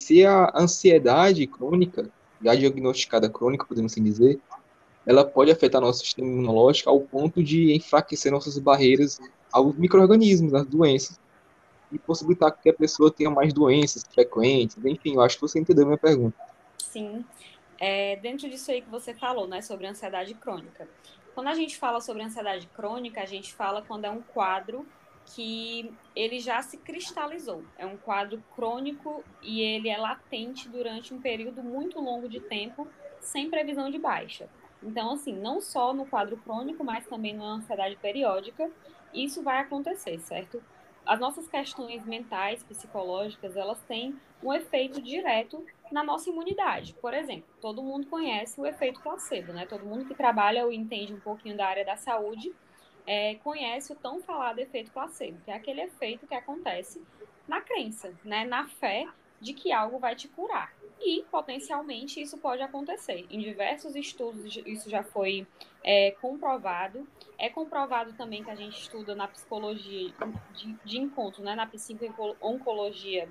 Se 0.00 0.24
a 0.24 0.50
ansiedade 0.54 1.46
crônica, 1.46 2.10
já 2.42 2.54
diagnosticada 2.54 3.28
crônica, 3.28 3.66
podemos 3.66 3.92
assim 3.92 4.02
dizer, 4.02 4.40
ela 5.06 5.24
pode 5.24 5.50
afetar 5.50 5.80
nosso 5.80 6.00
sistema 6.00 6.28
imunológico 6.28 6.88
ao 6.88 7.00
ponto 7.00 7.42
de 7.42 7.74
enfraquecer 7.74 8.32
nossas 8.32 8.58
barreiras 8.58 9.20
aos 9.52 9.76
micro-organismos, 9.76 10.54
às 10.54 10.66
doenças, 10.66 11.20
e 11.92 11.98
possibilitar 11.98 12.56
que 12.56 12.70
a 12.70 12.74
pessoa 12.74 13.10
tenha 13.10 13.30
mais 13.30 13.52
doenças 13.52 14.04
frequentes. 14.04 14.76
Enfim, 14.84 15.14
eu 15.14 15.20
acho 15.20 15.36
que 15.36 15.42
você 15.42 15.58
entendeu 15.58 15.84
minha 15.84 15.98
pergunta. 15.98 16.36
Sim. 16.78 17.24
É, 17.78 18.16
dentro 18.16 18.48
disso 18.48 18.70
aí 18.70 18.82
que 18.82 18.90
você 18.90 19.12
falou, 19.14 19.48
né, 19.48 19.60
sobre 19.60 19.86
ansiedade 19.86 20.34
crônica. 20.34 20.86
Quando 21.34 21.48
a 21.48 21.54
gente 21.54 21.76
fala 21.76 22.00
sobre 22.00 22.22
ansiedade 22.22 22.68
crônica, 22.68 23.20
a 23.20 23.26
gente 23.26 23.52
fala 23.52 23.82
quando 23.82 24.04
é 24.04 24.10
um 24.10 24.20
quadro 24.20 24.86
que 25.34 25.92
ele 26.14 26.40
já 26.40 26.60
se 26.62 26.76
cristalizou. 26.76 27.62
É 27.78 27.86
um 27.86 27.96
quadro 27.96 28.42
crônico 28.54 29.24
e 29.42 29.60
ele 29.60 29.88
é 29.88 29.96
latente 29.96 30.68
durante 30.68 31.14
um 31.14 31.20
período 31.20 31.62
muito 31.62 32.00
longo 32.00 32.28
de 32.28 32.40
tempo, 32.40 32.86
sem 33.20 33.48
previsão 33.48 33.90
de 33.90 33.98
baixa. 33.98 34.48
Então, 34.82 35.12
assim, 35.12 35.34
não 35.34 35.60
só 35.60 35.92
no 35.92 36.06
quadro 36.06 36.36
crônico, 36.38 36.82
mas 36.82 37.06
também 37.06 37.34
na 37.34 37.44
ansiedade 37.44 37.96
periódica, 37.96 38.70
isso 39.12 39.42
vai 39.42 39.58
acontecer, 39.58 40.18
certo? 40.20 40.62
As 41.04 41.20
nossas 41.20 41.48
questões 41.48 42.04
mentais, 42.04 42.62
psicológicas, 42.62 43.56
elas 43.56 43.80
têm 43.82 44.18
um 44.42 44.52
efeito 44.52 45.00
direto 45.00 45.64
na 45.92 46.02
nossa 46.02 46.30
imunidade. 46.30 46.94
Por 46.94 47.12
exemplo, 47.12 47.48
todo 47.60 47.82
mundo 47.82 48.06
conhece 48.06 48.60
o 48.60 48.66
efeito 48.66 49.00
placebo, 49.00 49.52
né? 49.52 49.66
Todo 49.66 49.84
mundo 49.84 50.04
que 50.06 50.14
trabalha 50.14 50.64
ou 50.64 50.72
entende 50.72 51.12
um 51.12 51.20
pouquinho 51.20 51.56
da 51.56 51.66
área 51.66 51.84
da 51.84 51.96
saúde 51.96 52.52
é, 53.06 53.34
conhece 53.36 53.92
o 53.92 53.96
tão 53.96 54.20
falado 54.20 54.58
efeito 54.58 54.90
placebo, 54.90 55.40
que 55.44 55.50
é 55.50 55.54
aquele 55.54 55.82
efeito 55.82 56.26
que 56.26 56.34
acontece 56.34 57.02
na 57.46 57.60
crença, 57.60 58.14
né? 58.24 58.44
Na 58.44 58.66
fé 58.66 59.06
de 59.40 59.54
que 59.54 59.72
algo 59.72 59.98
vai 59.98 60.14
te 60.14 60.28
curar. 60.28 60.72
E, 61.00 61.24
potencialmente, 61.30 62.20
isso 62.20 62.36
pode 62.36 62.62
acontecer. 62.62 63.26
Em 63.30 63.40
diversos 63.40 63.96
estudos, 63.96 64.54
isso 64.66 64.90
já 64.90 65.02
foi 65.02 65.46
é, 65.82 66.10
comprovado. 66.20 67.08
É 67.38 67.48
comprovado 67.48 68.12
também 68.12 68.44
que 68.44 68.50
a 68.50 68.54
gente 68.54 68.78
estuda 68.78 69.14
na 69.14 69.26
psicologia 69.26 70.12
de, 70.54 70.72
de 70.84 70.98
encontro, 70.98 71.42
né, 71.42 71.54
na 71.54 71.66
psico-oncologia, 71.66 73.28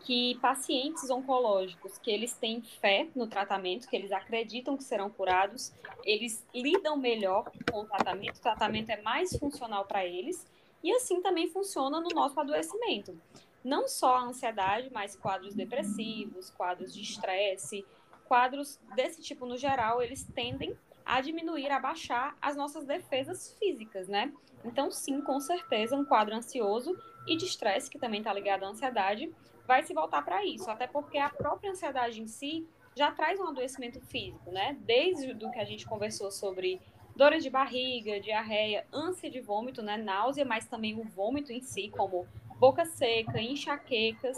que 0.00 0.36
pacientes 0.40 1.10
oncológicos 1.10 1.98
que 1.98 2.10
eles 2.10 2.34
têm 2.34 2.62
fé 2.62 3.08
no 3.14 3.26
tratamento, 3.26 3.88
que 3.88 3.96
eles 3.96 4.12
acreditam 4.12 4.76
que 4.76 4.84
serão 4.84 5.10
curados, 5.10 5.72
eles 6.04 6.46
lidam 6.54 6.96
melhor 6.96 7.50
com 7.70 7.80
o 7.80 7.86
tratamento, 7.86 8.36
o 8.36 8.42
tratamento 8.42 8.90
é 8.90 9.02
mais 9.02 9.36
funcional 9.36 9.84
para 9.84 10.04
eles, 10.06 10.46
e 10.82 10.92
assim 10.92 11.20
também 11.20 11.48
funciona 11.48 12.00
no 12.00 12.10
nosso 12.10 12.38
adoecimento 12.38 13.18
não 13.66 13.88
só 13.88 14.14
a 14.14 14.22
ansiedade, 14.22 14.88
mas 14.92 15.16
quadros 15.16 15.52
depressivos, 15.52 16.50
quadros 16.50 16.94
de 16.94 17.02
estresse, 17.02 17.84
quadros 18.26 18.78
desse 18.94 19.20
tipo 19.20 19.44
no 19.44 19.56
geral, 19.56 20.00
eles 20.00 20.22
tendem 20.22 20.78
a 21.04 21.20
diminuir, 21.20 21.70
a 21.72 21.80
baixar 21.80 22.36
as 22.40 22.56
nossas 22.56 22.84
defesas 22.84 23.56
físicas, 23.58 24.06
né? 24.06 24.32
Então, 24.64 24.88
sim, 24.90 25.20
com 25.20 25.40
certeza, 25.40 25.96
um 25.96 26.04
quadro 26.04 26.36
ansioso 26.36 26.96
e 27.26 27.36
de 27.36 27.44
estresse, 27.44 27.90
que 27.90 27.98
também 27.98 28.20
está 28.20 28.32
ligado 28.32 28.64
à 28.64 28.68
ansiedade, 28.68 29.34
vai 29.66 29.82
se 29.82 29.92
voltar 29.92 30.22
para 30.22 30.44
isso, 30.44 30.70
até 30.70 30.86
porque 30.86 31.18
a 31.18 31.28
própria 31.28 31.70
ansiedade 31.70 32.20
em 32.20 32.26
si 32.26 32.66
já 32.96 33.10
traz 33.10 33.38
um 33.38 33.48
adoecimento 33.48 34.00
físico, 34.00 34.50
né? 34.50 34.76
Desde 34.80 35.32
o 35.32 35.50
que 35.50 35.58
a 35.58 35.64
gente 35.64 35.86
conversou 35.86 36.30
sobre 36.30 36.80
dores 37.14 37.42
de 37.42 37.50
barriga, 37.50 38.20
diarreia, 38.20 38.86
ânsia 38.92 39.30
de 39.30 39.40
vômito, 39.40 39.82
né? 39.82 39.96
Náusea, 39.96 40.44
mas 40.44 40.66
também 40.66 40.98
o 40.98 41.04
vômito 41.04 41.52
em 41.52 41.60
si, 41.60 41.90
como 41.90 42.26
boca 42.58 42.86
seca, 42.86 43.40
enxaquecas, 43.40 44.36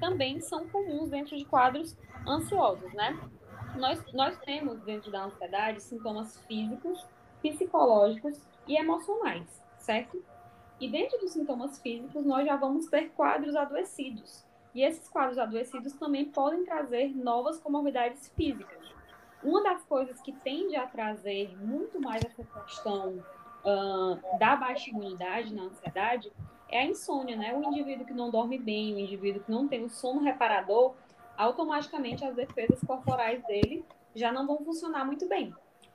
também 0.00 0.40
são 0.40 0.68
comuns 0.68 1.10
dentro 1.10 1.36
de 1.36 1.44
quadros 1.44 1.96
ansiosos, 2.26 2.92
né? 2.92 3.18
Nós, 3.76 4.04
nós 4.12 4.36
temos 4.40 4.80
dentro 4.82 5.10
da 5.10 5.24
ansiedade 5.24 5.80
sintomas 5.80 6.38
físicos, 6.46 7.06
psicológicos 7.40 8.40
e 8.66 8.76
emocionais, 8.76 9.46
certo? 9.78 10.22
E 10.80 10.88
dentro 10.88 11.18
dos 11.20 11.32
sintomas 11.32 11.80
físicos, 11.80 12.24
nós 12.24 12.44
já 12.44 12.56
vamos 12.56 12.86
ter 12.86 13.10
quadros 13.10 13.54
adoecidos. 13.54 14.44
E 14.74 14.82
esses 14.82 15.08
quadros 15.08 15.38
adoecidos 15.38 15.92
também 15.94 16.24
podem 16.24 16.64
trazer 16.64 17.14
novas 17.14 17.58
comorbidades 17.58 18.32
físicas. 18.36 18.82
Uma 19.42 19.62
das 19.62 19.84
coisas 19.84 20.20
que 20.20 20.32
tende 20.32 20.76
a 20.76 20.86
trazer 20.86 21.56
muito 21.58 22.00
mais 22.00 22.22
essa 22.24 22.44
questão 22.44 23.22
uh, 23.64 24.38
da 24.38 24.56
baixa 24.56 24.90
imunidade 24.90 25.54
na 25.54 25.64
ansiedade 25.64 26.32
é 26.68 26.80
a 26.80 26.86
insônia, 26.86 27.36
né? 27.36 27.54
O 27.54 27.62
indivíduo 27.62 28.06
que 28.06 28.14
não 28.14 28.30
dorme 28.30 28.58
bem, 28.58 28.94
o 28.94 28.98
indivíduo 28.98 29.42
que 29.42 29.50
não 29.50 29.68
tem 29.68 29.84
o 29.84 29.90
sono 29.90 30.20
reparador, 30.20 30.94
automaticamente 31.36 32.24
as 32.24 32.34
defesas 32.34 32.80
corporais 32.84 33.44
dele 33.44 33.84
já 34.14 34.32
não 34.32 34.46
vão 34.46 34.58
funcionar 34.64 35.04
muito 35.04 35.28
bem. 35.28 35.54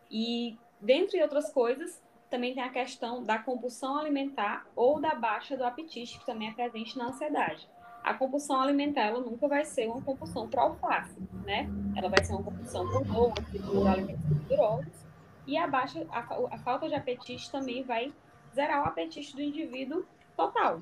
E, 0.10 0.57
dentre 0.79 1.22
outras 1.22 1.51
coisas, 1.51 2.01
também 2.29 2.53
tem 2.53 2.63
a 2.63 2.69
questão 2.69 3.24
da 3.24 3.39
compulsão 3.39 3.98
alimentar 3.98 4.67
ou 4.75 5.00
da 5.00 5.15
baixa 5.15 5.55
do 5.55 5.63
apetite, 5.63 6.19
que 6.19 6.25
também 6.25 6.50
é 6.50 6.53
presente 6.53 6.98
na 6.98 7.07
ansiedade. 7.07 7.67
A 8.07 8.13
compulsão 8.13 8.61
alimentar, 8.61 9.01
ela 9.01 9.19
nunca 9.19 9.49
vai 9.49 9.65
ser 9.65 9.85
uma 9.85 10.01
compulsão 10.01 10.47
por 10.47 10.57
alface, 10.59 11.19
né? 11.43 11.69
Ela 11.93 12.07
vai 12.07 12.23
ser 12.23 12.31
uma 12.31 12.41
compulsão 12.41 12.87
por 12.87 13.03
doce, 13.03 13.59
por 13.59 13.85
alimentos 13.85 14.23
gordurosos. 14.29 15.05
E 15.45 15.57
a 15.57 15.67
baixa, 15.67 16.07
a, 16.09 16.19
a 16.55 16.57
falta 16.59 16.87
de 16.87 16.95
apetite 16.95 17.51
também 17.51 17.83
vai 17.83 18.13
zerar 18.55 18.85
o 18.85 18.87
apetite 18.87 19.35
do 19.35 19.41
indivíduo 19.41 20.05
total. 20.37 20.81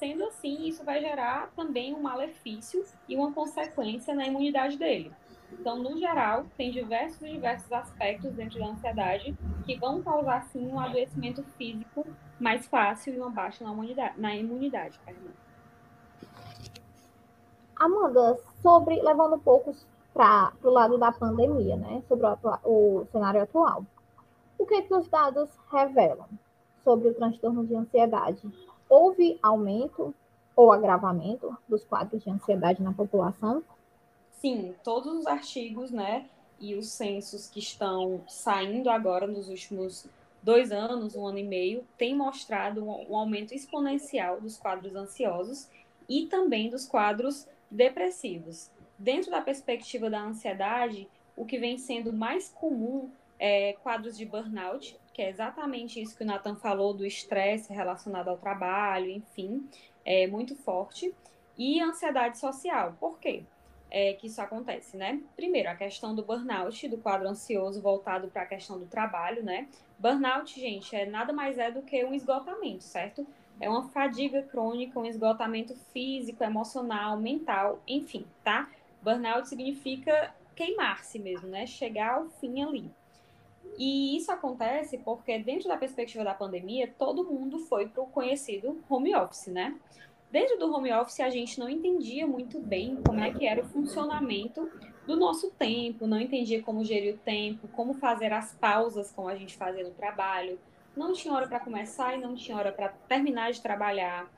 Sendo 0.00 0.24
assim, 0.24 0.66
isso 0.66 0.82
vai 0.82 1.00
gerar 1.00 1.52
também 1.54 1.94
um 1.94 2.02
malefício 2.02 2.84
e 3.08 3.14
uma 3.14 3.30
consequência 3.30 4.12
na 4.12 4.26
imunidade 4.26 4.76
dele. 4.76 5.12
Então, 5.52 5.80
no 5.80 5.96
geral, 5.96 6.44
tem 6.56 6.72
diversos 6.72 7.20
diversos 7.20 7.70
aspectos 7.70 8.32
dentro 8.32 8.58
da 8.58 8.66
ansiedade 8.66 9.32
que 9.64 9.78
vão 9.78 10.02
causar, 10.02 10.42
sim, 10.46 10.66
um 10.66 10.80
adoecimento 10.80 11.44
físico 11.56 12.04
mais 12.40 12.66
fácil 12.66 13.14
e 13.14 13.18
uma 13.20 13.30
baixa 13.30 13.62
na 13.62 13.70
imunidade. 13.70 14.20
Na 14.20 14.34
imunidade 14.34 14.98
Amanda, 17.76 18.38
sobre, 18.62 19.00
levando 19.02 19.36
um 19.36 19.40
pouco 19.40 19.74
para 20.12 20.52
o 20.62 20.70
lado 20.70 20.96
da 20.98 21.10
pandemia, 21.10 21.76
né, 21.76 22.02
sobre 22.08 22.26
o, 22.26 23.00
o 23.00 23.06
cenário 23.10 23.42
atual, 23.42 23.84
o 24.58 24.66
que, 24.66 24.74
é 24.74 24.82
que 24.82 24.94
os 24.94 25.08
dados 25.08 25.50
revelam 25.70 26.28
sobre 26.84 27.08
o 27.08 27.14
transtorno 27.14 27.66
de 27.66 27.74
ansiedade 27.74 28.40
houve 28.88 29.38
aumento 29.42 30.14
ou 30.54 30.70
agravamento 30.70 31.56
dos 31.68 31.84
quadros 31.84 32.22
de 32.22 32.30
ansiedade 32.30 32.82
na 32.82 32.92
população? 32.92 33.62
Sim, 34.30 34.74
todos 34.84 35.12
os 35.12 35.26
artigos, 35.26 35.90
né, 35.90 36.26
e 36.60 36.74
os 36.74 36.88
censos 36.92 37.48
que 37.48 37.58
estão 37.58 38.22
saindo 38.28 38.88
agora 38.88 39.26
nos 39.26 39.48
últimos 39.48 40.06
dois 40.42 40.70
anos, 40.70 41.16
um 41.16 41.26
ano 41.26 41.38
e 41.38 41.42
meio, 41.42 41.84
têm 41.96 42.14
mostrado 42.14 42.84
um 42.84 43.16
aumento 43.16 43.54
exponencial 43.54 44.40
dos 44.40 44.58
quadros 44.58 44.94
ansiosos 44.94 45.68
e 46.08 46.26
também 46.26 46.68
dos 46.68 46.86
quadros 46.86 47.46
depressivos. 47.74 48.70
Dentro 48.98 49.30
da 49.30 49.40
perspectiva 49.40 50.08
da 50.08 50.20
ansiedade, 50.20 51.08
o 51.36 51.44
que 51.44 51.58
vem 51.58 51.76
sendo 51.76 52.12
mais 52.12 52.48
comum 52.48 53.10
é 53.38 53.74
quadros 53.82 54.16
de 54.16 54.24
burnout, 54.24 54.96
que 55.12 55.20
é 55.20 55.28
exatamente 55.28 56.00
isso 56.00 56.16
que 56.16 56.22
o 56.22 56.26
Nathan 56.26 56.54
falou 56.54 56.94
do 56.94 57.04
estresse 57.04 57.72
relacionado 57.72 58.28
ao 58.28 58.38
trabalho, 58.38 59.10
enfim, 59.10 59.68
é 60.04 60.26
muito 60.26 60.54
forte. 60.54 61.12
E 61.56 61.80
ansiedade 61.80 62.38
social. 62.38 62.96
Por 62.98 63.18
quê? 63.18 63.42
É 63.90 64.12
que 64.14 64.26
isso 64.26 64.40
acontece, 64.40 64.96
né? 64.96 65.20
Primeiro, 65.36 65.70
a 65.70 65.74
questão 65.74 66.14
do 66.14 66.24
burnout, 66.24 66.88
do 66.88 66.98
quadro 66.98 67.28
ansioso 67.28 67.80
voltado 67.80 68.26
para 68.28 68.42
a 68.42 68.46
questão 68.46 68.78
do 68.78 68.86
trabalho, 68.86 69.42
né? 69.44 69.68
Burnout, 69.98 70.58
gente, 70.58 70.96
é 70.96 71.06
nada 71.06 71.32
mais 71.32 71.58
é 71.58 71.70
do 71.70 71.82
que 71.82 72.04
um 72.04 72.12
esgotamento, 72.12 72.82
certo? 72.82 73.24
É 73.60 73.68
uma 73.68 73.84
fadiga 73.88 74.42
crônica, 74.42 74.98
um 74.98 75.06
esgotamento 75.06 75.74
físico, 75.92 76.42
emocional, 76.42 77.16
mental, 77.16 77.80
enfim, 77.86 78.26
tá? 78.42 78.68
Burnout 79.02 79.48
significa 79.48 80.34
queimar-se 80.54 81.18
mesmo, 81.18 81.48
né? 81.48 81.66
Chegar 81.66 82.14
ao 82.16 82.28
fim 82.28 82.62
ali. 82.62 82.90
E 83.78 84.16
isso 84.16 84.30
acontece 84.30 84.98
porque, 84.98 85.38
dentro 85.38 85.68
da 85.68 85.76
perspectiva 85.76 86.24
da 86.24 86.34
pandemia, 86.34 86.92
todo 86.98 87.24
mundo 87.24 87.58
foi 87.58 87.88
para 87.88 88.02
o 88.02 88.06
conhecido 88.06 88.82
home 88.88 89.14
office, 89.14 89.48
né? 89.48 89.78
Dentro 90.30 90.58
do 90.58 90.72
home 90.72 90.92
office, 90.92 91.20
a 91.20 91.30
gente 91.30 91.58
não 91.60 91.68
entendia 91.68 92.26
muito 92.26 92.58
bem 92.58 92.98
como 93.06 93.20
é 93.20 93.32
que 93.32 93.46
era 93.46 93.62
o 93.62 93.64
funcionamento 93.64 94.70
do 95.06 95.16
nosso 95.16 95.50
tempo, 95.52 96.06
não 96.06 96.20
entendia 96.20 96.62
como 96.62 96.84
gerir 96.84 97.14
o 97.14 97.18
tempo, 97.18 97.68
como 97.68 97.94
fazer 97.94 98.32
as 98.32 98.52
pausas 98.54 99.12
como 99.12 99.28
a 99.28 99.36
gente 99.36 99.56
fazia 99.56 99.84
no 99.84 99.90
trabalho. 99.90 100.58
Não 100.96 101.12
tinha 101.12 101.34
hora 101.34 101.48
para 101.48 101.60
começar 101.60 102.14
e 102.14 102.20
não 102.20 102.34
tinha 102.34 102.56
hora 102.56 102.72
para 102.72 102.88
terminar 103.08 103.52
de 103.52 103.60
trabalhar. 103.60 104.30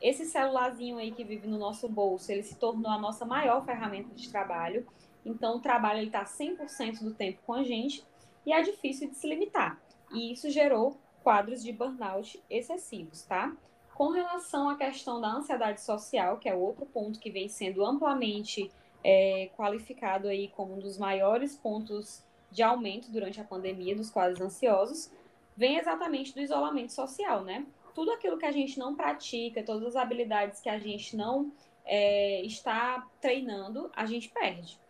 Esse 0.00 0.26
celularzinho 0.26 0.98
aí 0.98 1.10
que 1.10 1.24
vive 1.24 1.46
no 1.46 1.58
nosso 1.58 1.88
bolso, 1.88 2.30
ele 2.30 2.42
se 2.42 2.56
tornou 2.56 2.90
a 2.90 2.98
nossa 2.98 3.24
maior 3.24 3.64
ferramenta 3.64 4.14
de 4.14 4.28
trabalho. 4.28 4.86
Então, 5.24 5.56
o 5.56 5.60
trabalho 5.60 6.02
está 6.02 6.24
100% 6.24 7.02
do 7.02 7.14
tempo 7.14 7.40
com 7.46 7.54
a 7.54 7.62
gente 7.62 8.04
e 8.44 8.52
é 8.52 8.60
difícil 8.60 9.08
de 9.08 9.16
se 9.16 9.26
limitar. 9.26 9.80
E 10.12 10.32
isso 10.32 10.50
gerou 10.50 10.98
quadros 11.22 11.62
de 11.62 11.72
burnout 11.72 12.42
excessivos, 12.50 13.22
tá? 13.22 13.56
Com 13.94 14.10
relação 14.10 14.68
à 14.68 14.76
questão 14.76 15.20
da 15.20 15.28
ansiedade 15.28 15.80
social, 15.80 16.36
que 16.38 16.48
é 16.48 16.54
outro 16.54 16.84
ponto 16.84 17.20
que 17.20 17.30
vem 17.30 17.48
sendo 17.48 17.84
amplamente 17.84 18.70
é, 19.04 19.50
qualificado 19.56 20.28
aí 20.28 20.48
como 20.48 20.74
um 20.74 20.78
dos 20.78 20.98
maiores 20.98 21.56
pontos 21.56 22.22
de 22.50 22.62
aumento 22.62 23.10
durante 23.10 23.40
a 23.40 23.44
pandemia 23.44 23.96
dos 23.96 24.10
quadros 24.10 24.40
ansiosos, 24.40 25.10
vem 25.56 25.78
exatamente 25.78 26.34
do 26.34 26.40
isolamento 26.40 26.92
social, 26.92 27.44
né? 27.44 27.66
Tudo 27.94 28.12
aquilo 28.12 28.38
que 28.38 28.46
a 28.46 28.52
gente 28.52 28.78
não 28.78 28.94
pratica, 28.94 29.62
todas 29.62 29.88
as 29.88 29.96
habilidades 29.96 30.60
que 30.60 30.68
a 30.68 30.78
gente 30.78 31.16
não 31.16 31.52
é, 31.84 32.42
está 32.42 33.06
treinando, 33.20 33.90
a 33.94 34.06
gente 34.06 34.28
perde. 34.30 34.80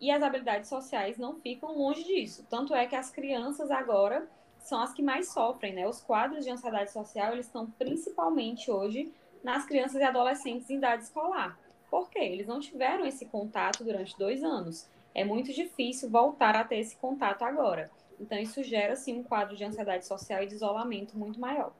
E 0.00 0.10
as 0.10 0.22
habilidades 0.22 0.68
sociais 0.68 1.18
não 1.18 1.34
ficam 1.40 1.76
longe 1.76 2.04
disso. 2.04 2.46
Tanto 2.48 2.74
é 2.74 2.86
que 2.86 2.96
as 2.96 3.10
crianças 3.10 3.70
agora 3.70 4.28
são 4.58 4.80
as 4.80 4.92
que 4.92 5.02
mais 5.02 5.32
sofrem, 5.32 5.74
né? 5.74 5.86
Os 5.86 6.00
quadros 6.00 6.44
de 6.44 6.50
ansiedade 6.50 6.92
social, 6.92 7.32
eles 7.32 7.46
estão 7.46 7.70
principalmente 7.70 8.70
hoje 8.70 9.12
nas 9.42 9.64
crianças 9.64 10.00
e 10.00 10.04
adolescentes 10.04 10.68
em 10.70 10.76
idade 10.76 11.04
escolar. 11.04 11.58
Por 11.90 12.08
quê? 12.08 12.20
Eles 12.20 12.46
não 12.46 12.60
tiveram 12.60 13.04
esse 13.04 13.26
contato 13.26 13.82
durante 13.82 14.16
dois 14.18 14.44
anos. 14.44 14.88
É 15.14 15.24
muito 15.24 15.52
difícil 15.52 16.08
voltar 16.08 16.54
a 16.54 16.64
ter 16.64 16.78
esse 16.78 16.96
contato 16.96 17.42
agora. 17.42 17.90
Então, 18.20 18.38
isso 18.38 18.62
gera, 18.62 18.94
sim, 18.94 19.14
um 19.18 19.22
quadro 19.22 19.56
de 19.56 19.64
ansiedade 19.64 20.06
social 20.06 20.42
e 20.42 20.46
de 20.46 20.54
isolamento 20.54 21.16
muito 21.16 21.40
maior. 21.40 21.72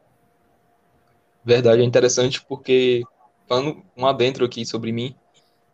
Verdade, 1.44 1.82
é 1.82 1.84
interessante 1.84 2.42
porque, 2.46 3.02
falando 3.46 3.82
um 3.96 4.06
adentro 4.06 4.44
aqui 4.44 4.64
sobre 4.64 4.90
mim, 4.90 5.14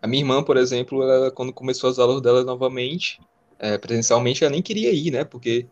a 0.03 0.07
minha 0.07 0.23
irmã, 0.23 0.43
por 0.43 0.57
exemplo, 0.57 1.03
ela, 1.03 1.31
quando 1.31 1.53
começou 1.53 1.89
as 1.89 1.99
aulas 1.99 2.21
dela 2.21 2.45
novamente, 2.45 3.21
é, 3.59 3.79
presencialmente, 3.79 4.45
ela 4.45 4.53
nem 4.53 4.63
queria 4.63 4.93
ir, 4.93 5.11
né? 5.11 5.25
Porque 5.25 5.67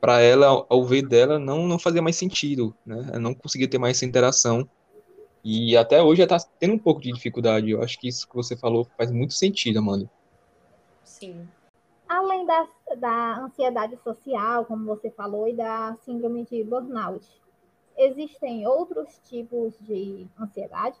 para 0.00 0.20
ela, 0.20 0.66
ao 0.68 0.84
ver 0.84 1.02
dela, 1.06 1.38
não, 1.38 1.66
não 1.66 1.78
fazia 1.78 2.02
mais 2.02 2.16
sentido, 2.16 2.74
né? 2.84 3.04
Ela 3.08 3.18
não 3.20 3.34
conseguia 3.34 3.68
ter 3.68 3.78
mais 3.78 3.96
essa 3.96 4.06
interação. 4.06 4.68
E 5.44 5.76
até 5.76 6.02
hoje 6.02 6.22
ela 6.22 6.28
tá 6.28 6.38
tendo 6.58 6.74
um 6.74 6.78
pouco 6.78 7.00
de 7.00 7.12
dificuldade. 7.12 7.70
Eu 7.70 7.82
acho 7.82 7.98
que 7.98 8.08
isso 8.08 8.28
que 8.28 8.34
você 8.34 8.56
falou 8.56 8.86
faz 8.96 9.10
muito 9.10 9.34
sentido, 9.34 9.78
Amanda. 9.78 10.08
Sim. 11.04 11.48
Além 12.08 12.46
da, 12.46 12.68
da 12.96 13.38
ansiedade 13.40 13.96
social, 14.02 14.64
como 14.64 14.86
você 14.86 15.10
falou, 15.10 15.46
e 15.46 15.54
da 15.54 15.94
síndrome 16.04 16.44
de 16.46 16.64
burnout, 16.64 17.26
existem 17.96 18.66
outros 18.66 19.20
tipos 19.28 19.74
de 19.80 20.26
ansiedade? 20.40 20.96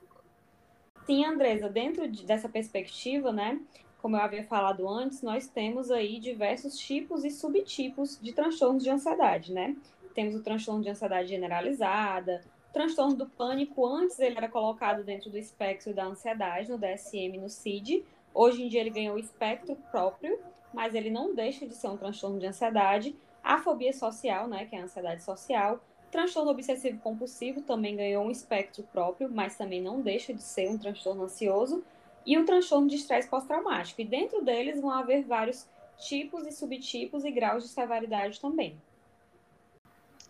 Sim, 1.06 1.24
Andresa, 1.24 1.68
dentro 1.70 2.06
de, 2.06 2.26
dessa 2.26 2.48
perspectiva, 2.48 3.32
né, 3.32 3.58
como 4.02 4.16
eu 4.16 4.20
havia 4.20 4.44
falado 4.44 4.88
antes, 4.88 5.22
nós 5.22 5.48
temos 5.48 5.90
aí 5.90 6.20
diversos 6.20 6.78
tipos 6.78 7.24
e 7.24 7.30
subtipos 7.30 8.18
de 8.20 8.32
transtornos 8.32 8.82
de 8.82 8.90
ansiedade, 8.90 9.52
né? 9.52 9.76
Temos 10.14 10.34
o 10.34 10.42
transtorno 10.42 10.82
de 10.82 10.90
ansiedade 10.90 11.28
generalizada, 11.28 12.44
transtorno 12.72 13.14
do 13.14 13.26
pânico, 13.26 13.86
antes 13.86 14.18
ele 14.20 14.36
era 14.36 14.48
colocado 14.48 15.02
dentro 15.02 15.30
do 15.30 15.38
espectro 15.38 15.92
da 15.92 16.04
ansiedade, 16.04 16.70
no 16.70 16.78
DSM 16.78 17.38
no 17.38 17.48
CID. 17.48 18.04
Hoje 18.32 18.62
em 18.62 18.68
dia 18.68 18.80
ele 18.80 18.90
ganhou 18.90 19.16
o 19.16 19.18
espectro 19.18 19.74
próprio, 19.90 20.38
mas 20.78 20.94
ele 20.94 21.10
não 21.10 21.34
deixa 21.34 21.66
de 21.66 21.74
ser 21.74 21.88
um 21.88 21.96
transtorno 21.96 22.38
de 22.38 22.46
ansiedade. 22.46 23.16
A 23.42 23.58
fobia 23.58 23.92
social, 23.92 24.46
né, 24.46 24.64
que 24.64 24.76
é 24.76 24.80
a 24.80 24.84
ansiedade 24.84 25.24
social. 25.24 25.80
Transtorno 26.08 26.52
obsessivo 26.52 27.00
compulsivo 27.00 27.62
também 27.62 27.96
ganhou 27.96 28.24
um 28.24 28.30
espectro 28.30 28.84
próprio, 28.84 29.28
mas 29.28 29.56
também 29.56 29.82
não 29.82 30.00
deixa 30.00 30.32
de 30.32 30.40
ser 30.40 30.70
um 30.70 30.78
transtorno 30.78 31.24
ansioso 31.24 31.82
e 32.24 32.38
o 32.38 32.44
transtorno 32.44 32.86
de 32.86 32.94
estresse 32.94 33.28
pós-traumático. 33.28 34.00
E 34.00 34.04
dentro 34.04 34.40
deles 34.44 34.80
vão 34.80 34.90
haver 34.90 35.24
vários 35.24 35.68
tipos 35.98 36.46
e 36.46 36.52
subtipos 36.52 37.24
e 37.24 37.32
graus 37.32 37.64
de 37.64 37.70
severidade 37.70 38.40
também. 38.40 38.80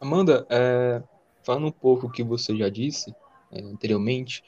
Amanda, 0.00 0.46
é, 0.48 1.02
falando 1.42 1.66
um 1.66 1.72
pouco 1.72 2.06
o 2.06 2.11
que 2.11 2.22
você 2.22 2.56
já 2.56 2.70
disse 2.70 3.14
é, 3.52 3.61
anteriormente, 3.61 4.42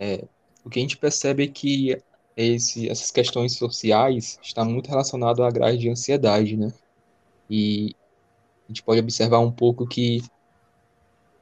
é, 0.00 0.24
o 0.64 0.68
que 0.68 0.80
a 0.80 0.82
gente 0.82 0.96
percebe 0.96 1.44
é 1.44 1.46
que 1.46 2.02
esse, 2.36 2.88
essas 2.88 3.10
questões 3.10 3.56
sociais 3.56 4.38
estão 4.42 4.64
muito 4.64 4.88
relacionadas 4.88 5.44
à 5.44 5.50
grade 5.50 5.78
de 5.78 5.88
ansiedade, 5.88 6.56
né? 6.56 6.72
E 7.48 7.94
a 8.66 8.72
gente 8.72 8.82
pode 8.82 9.00
observar 9.00 9.38
um 9.38 9.52
pouco 9.52 9.86
que 9.86 10.22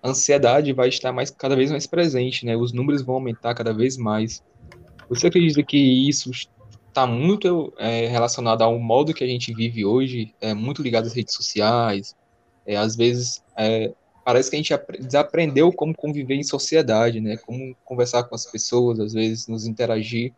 a 0.02 0.10
ansiedade 0.10 0.72
vai 0.72 0.88
estar 0.88 1.12
mais, 1.12 1.30
cada 1.30 1.54
vez 1.54 1.70
mais 1.70 1.86
presente, 1.86 2.44
né? 2.44 2.56
Os 2.56 2.72
números 2.72 3.02
vão 3.02 3.16
aumentar 3.16 3.54
cada 3.54 3.72
vez 3.72 3.96
mais. 3.96 4.42
Você 5.08 5.28
acredita 5.28 5.62
que 5.62 5.78
isso 6.08 6.30
está 6.88 7.06
muito 7.06 7.72
é, 7.78 8.06
relacionado 8.08 8.62
ao 8.62 8.78
modo 8.78 9.14
que 9.14 9.24
a 9.24 9.26
gente 9.26 9.54
vive 9.54 9.84
hoje, 9.84 10.34
é 10.40 10.52
muito 10.52 10.82
ligado 10.82 11.06
às 11.06 11.14
redes 11.14 11.34
sociais, 11.34 12.14
é, 12.66 12.76
às 12.76 12.96
vezes 12.96 13.42
é, 13.56 13.92
parece 14.24 14.50
que 14.50 14.56
a 14.56 14.58
gente 14.58 14.74
desaprendeu 15.00 15.72
como 15.72 15.94
conviver 15.94 16.34
em 16.34 16.42
sociedade, 16.42 17.20
né? 17.20 17.36
Como 17.36 17.74
conversar 17.84 18.24
com 18.24 18.34
as 18.34 18.44
pessoas, 18.46 19.00
às 19.00 19.12
vezes 19.12 19.46
nos 19.46 19.66
interagir. 19.66 20.32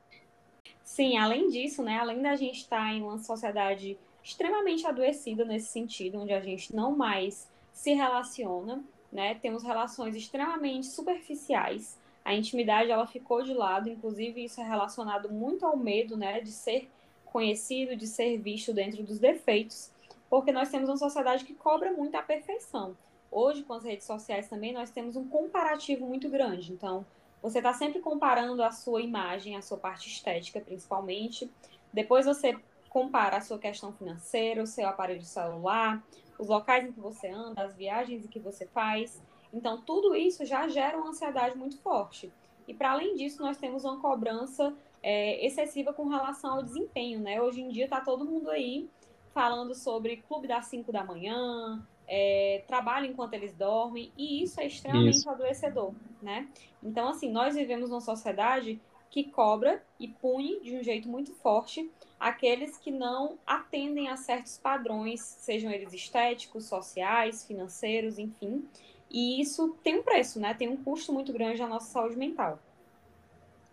Sim, 0.95 1.19
além 1.19 1.49
disso, 1.49 1.83
né? 1.83 1.99
Além 1.99 2.23
da 2.23 2.37
gente 2.37 2.61
estar 2.61 2.79
tá 2.79 2.93
em 2.93 3.03
uma 3.03 3.19
sociedade 3.19 3.99
extremamente 4.23 4.87
adoecida 4.87 5.45
nesse 5.45 5.69
sentido, 5.69 6.21
onde 6.21 6.33
a 6.33 6.41
gente 6.41 6.75
não 6.75 6.97
mais 6.97 7.49
se 7.73 7.93
relaciona, 7.93 8.83
né? 9.13 9.35
Temos 9.37 9.63
relações 9.63 10.15
extremamente 10.17 10.87
superficiais 10.87 11.99
a 12.25 12.35
intimidade 12.35 12.91
ela 12.91 13.07
ficou 13.07 13.43
de 13.43 13.53
lado, 13.53 13.89
inclusive 13.89 14.43
isso 14.43 14.61
é 14.61 14.65
relacionado 14.65 15.31
muito 15.31 15.67
ao 15.67 15.77
medo, 15.77 16.17
né, 16.17 16.41
de 16.41 16.51
ser 16.51 16.89
conhecido, 17.27 17.95
de 17.95 18.07
ser 18.07 18.39
visto 18.39 18.73
dentro 18.73 19.03
dos 19.03 19.19
defeitos, 19.19 19.91
porque 20.31 20.51
nós 20.51 20.71
temos 20.71 20.89
uma 20.89 20.97
sociedade 20.97 21.45
que 21.45 21.53
cobra 21.53 21.93
muito 21.93 22.15
a 22.15 22.23
perfeição. 22.23 22.97
Hoje, 23.31 23.63
com 23.63 23.75
as 23.75 23.85
redes 23.85 24.07
sociais 24.07 24.49
também, 24.49 24.73
nós 24.73 24.91
temos 24.91 25.17
um 25.17 25.29
comparativo 25.29 26.07
muito 26.07 26.29
grande. 26.29 26.73
Então, 26.73 27.05
você 27.45 27.59
está 27.59 27.75
sempre 27.75 28.01
comparando 28.01 28.63
a 28.63 28.71
sua 28.71 29.03
imagem, 29.03 29.55
a 29.55 29.61
sua 29.61 29.77
parte 29.77 30.09
estética, 30.09 30.63
principalmente. 30.63 31.51
Depois 31.93 32.25
você 32.25 32.59
compara 32.89 33.37
a 33.37 33.41
sua 33.43 33.59
questão 33.59 33.93
financeira, 33.93 34.63
o 34.63 34.67
seu 34.67 34.89
aparelho 34.89 35.23
celular, 35.23 36.03
os 36.39 36.49
locais 36.49 36.87
em 36.87 36.93
que 36.93 36.99
você 36.99 37.29
anda, 37.29 37.63
as 37.63 37.77
viagens 37.77 38.27
que 38.29 38.39
você 38.39 38.67
faz. 38.69 39.23
Então, 39.53 39.79
tudo 39.83 40.17
isso 40.17 40.47
já 40.47 40.67
gera 40.69 40.97
uma 40.97 41.11
ansiedade 41.11 41.55
muito 41.55 41.77
forte. 41.83 42.33
E, 42.67 42.73
para 42.73 42.93
além 42.93 43.15
disso, 43.15 43.43
nós 43.43 43.59
temos 43.59 43.85
uma 43.85 44.01
cobrança 44.01 44.75
é, 45.03 45.45
excessiva 45.45 45.93
com 45.93 46.09
relação 46.09 46.55
ao 46.55 46.63
desempenho, 46.63 47.21
né? 47.21 47.43
Hoje 47.43 47.61
em 47.61 47.69
dia 47.69 47.85
está 47.85 48.01
todo 48.01 48.25
mundo 48.25 48.51
aí 48.51 48.89
falando 49.35 49.75
sobre 49.75 50.17
clube 50.27 50.49
das 50.49 50.65
5 50.65 50.91
da 50.91 51.05
manhã, 51.05 51.87
é, 52.07 52.63
trabalho 52.67 53.07
enquanto 53.07 53.35
eles 53.35 53.53
dormem, 53.55 54.13
e 54.17 54.43
isso 54.43 54.61
é 54.61 54.67
extremamente 54.67 55.19
isso. 55.19 55.31
adoecedor, 55.31 55.93
né? 56.23 56.49
Então, 56.83 57.09
assim, 57.09 57.31
nós 57.31 57.55
vivemos 57.55 57.91
numa 57.91 58.01
sociedade 58.01 58.81
que 59.11 59.25
cobra 59.25 59.83
e 59.99 60.09
pune 60.09 60.61
de 60.61 60.77
um 60.77 60.83
jeito 60.83 61.09
muito 61.09 61.33
forte 61.35 61.89
aqueles 62.25 62.79
que 62.79 62.91
não 62.91 63.39
atendem 63.47 64.09
a 64.09 64.17
certos 64.17 64.57
padrões, 64.57 65.21
sejam 65.21 65.71
eles 65.71 65.93
estéticos, 65.93 66.65
sociais, 66.65 67.45
financeiros, 67.45 68.19
enfim, 68.19 68.65
e 69.11 69.41
isso 69.43 69.77
tem 69.85 69.99
um 69.99 70.03
preço, 70.03 70.41
né? 70.41 70.55
Tem 70.55 70.69
um 70.69 70.77
custo 70.77 71.13
muito 71.13 71.33
grande 71.35 71.61
na 71.61 71.69
nossa 71.69 71.93
saúde 71.93 72.17
mental. 72.17 72.59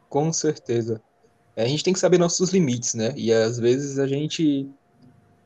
Com 0.09 0.33
certeza. 0.33 1.01
É, 1.55 1.63
a 1.63 1.67
gente 1.67 1.83
tem 1.83 1.93
que 1.93 1.99
saber 1.99 2.17
nossos 2.17 2.51
limites, 2.51 2.93
né? 2.93 3.13
E 3.15 3.31
às 3.31 3.57
vezes 3.57 3.97
a 3.97 4.05
gente, 4.05 4.69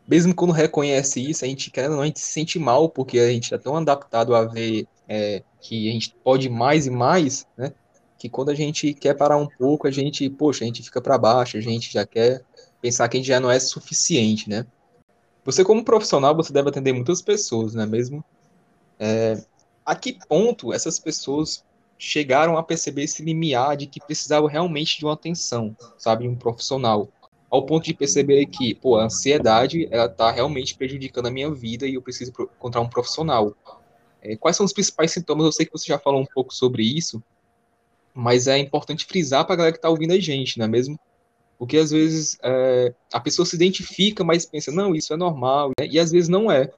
mesmo 0.08 0.36
quando 0.36 0.52
reconhece 0.52 1.20
isso, 1.20 1.44
a 1.44 1.48
gente 1.48 1.72
quer 1.72 1.90
não, 1.90 2.02
a 2.02 2.06
gente 2.06 2.20
se 2.20 2.32
sente 2.32 2.60
mal 2.60 2.90
porque 2.90 3.20
a 3.20 3.30
gente 3.30 3.46
está 3.46 3.58
tão 3.58 3.76
adaptado 3.76 4.36
a 4.36 4.46
ver 4.46 4.88
é, 5.08 5.44
que 5.60 5.90
a 5.90 5.92
gente 5.92 6.16
pode 6.24 6.50
mais 6.50 6.86
e 6.86 6.92
mais, 6.92 7.48
né? 7.58 7.74
Que 8.18 8.30
quando 8.30 8.50
a 8.50 8.56
gente 8.56 8.94
quer 8.94 9.16
parar 9.16 9.38
um 9.38 9.48
pouco, 9.48 9.88
a 9.88 9.92
gente, 9.92 10.30
poxa, 10.30 10.64
a 10.64 10.68
gente 10.68 10.84
fica 10.84 11.02
para 11.02 11.18
baixo, 11.18 11.58
a 11.58 11.62
gente 11.62 11.92
já 11.92 12.06
quer 12.06 12.44
pensar 12.82 13.08
que 13.10 13.18
a 13.18 13.20
gente 13.20 13.28
já 13.28 13.40
não 13.40 13.50
é 13.50 13.60
suficiente, 13.60 14.50
né? 14.50 14.66
Você 15.44 15.64
como 15.64 15.84
profissional, 15.84 16.36
você 16.36 16.54
deve 16.54 16.70
atender 16.70 16.94
muitas 16.94 17.22
pessoas, 17.22 17.74
não 17.74 17.84
é 17.84 17.86
mesmo? 17.86 18.24
É, 19.00 19.44
a 19.86 19.96
que 19.96 20.18
ponto 20.28 20.74
essas 20.74 21.00
pessoas 21.00 21.64
chegaram 21.98 22.58
a 22.58 22.64
perceber 22.64 23.04
esse 23.04 23.24
limiar 23.24 23.78
de 23.78 23.88
que 23.88 24.00
precisavam 24.00 24.50
realmente 24.50 25.00
de 25.00 25.06
uma 25.06 25.14
atenção, 25.14 25.76
sabe, 25.98 26.28
um 26.28 26.36
profissional, 26.36 27.08
ao 27.50 27.66
ponto 27.66 27.86
de 27.86 27.94
perceber 27.94 28.46
que, 28.48 28.74
pô, 28.76 28.98
a 28.98 29.06
ansiedade, 29.06 29.88
ela 29.92 30.10
tá 30.10 30.32
realmente 30.32 30.76
prejudicando 30.76 31.28
a 31.28 31.32
minha 31.32 31.52
vida 31.52 31.88
e 31.88 31.94
eu 31.94 32.02
preciso 32.02 32.32
encontrar 32.32 32.82
um 32.82 32.90
profissional. 32.90 33.56
É, 34.22 34.36
quais 34.36 34.58
são 34.58 34.66
os 34.66 34.74
principais 34.74 35.12
sintomas? 35.12 35.46
Eu 35.46 35.52
sei 35.52 35.66
que 35.66 35.72
você 35.72 35.88
já 35.88 36.00
falou 36.00 36.22
um 36.22 36.26
pouco 36.26 36.54
sobre 36.54 36.84
isso, 36.84 37.22
mas 38.14 38.48
é 38.48 38.58
importante 38.58 39.06
frisar 39.06 39.46
para 39.46 39.54
a 39.54 39.58
galera 39.58 39.74
que 39.74 39.78
está 39.78 39.90
ouvindo 39.90 40.14
a 40.14 40.20
gente, 40.20 40.58
não 40.58 40.66
é 40.66 40.68
mesmo? 40.68 41.00
Porque 41.58 41.78
às 41.78 41.92
vezes 41.92 42.38
é, 42.44 42.94
a 43.14 43.20
pessoa 43.20 43.46
se 43.46 43.56
identifica, 43.56 44.24
mas 44.24 44.46
pensa, 44.46 44.72
não, 44.72 44.96
isso 44.96 45.14
é 45.14 45.18
normal, 45.18 45.72
né? 45.80 45.88
e 45.88 46.00
às 46.00 46.12
vezes 46.12 46.28
não 46.28 46.52
é. 46.52 46.72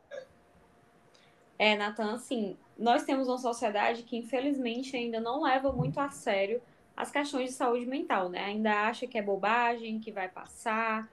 É, 1.57 1.75
Natan, 1.75 2.13
assim, 2.13 2.55
nós 2.77 3.03
temos 3.03 3.27
uma 3.27 3.37
sociedade 3.37 4.03
que 4.03 4.17
infelizmente 4.17 4.95
ainda 4.95 5.19
não 5.19 5.41
leva 5.41 5.71
muito 5.71 5.99
a 5.99 6.09
sério 6.09 6.61
as 6.97 7.11
questões 7.11 7.51
de 7.51 7.55
saúde 7.55 7.85
mental, 7.85 8.27
né? 8.27 8.43
Ainda 8.43 8.87
acha 8.87 9.05
que 9.05 9.19
é 9.19 9.21
bobagem, 9.21 9.99
que 9.99 10.11
vai 10.11 10.27
passar, 10.27 11.07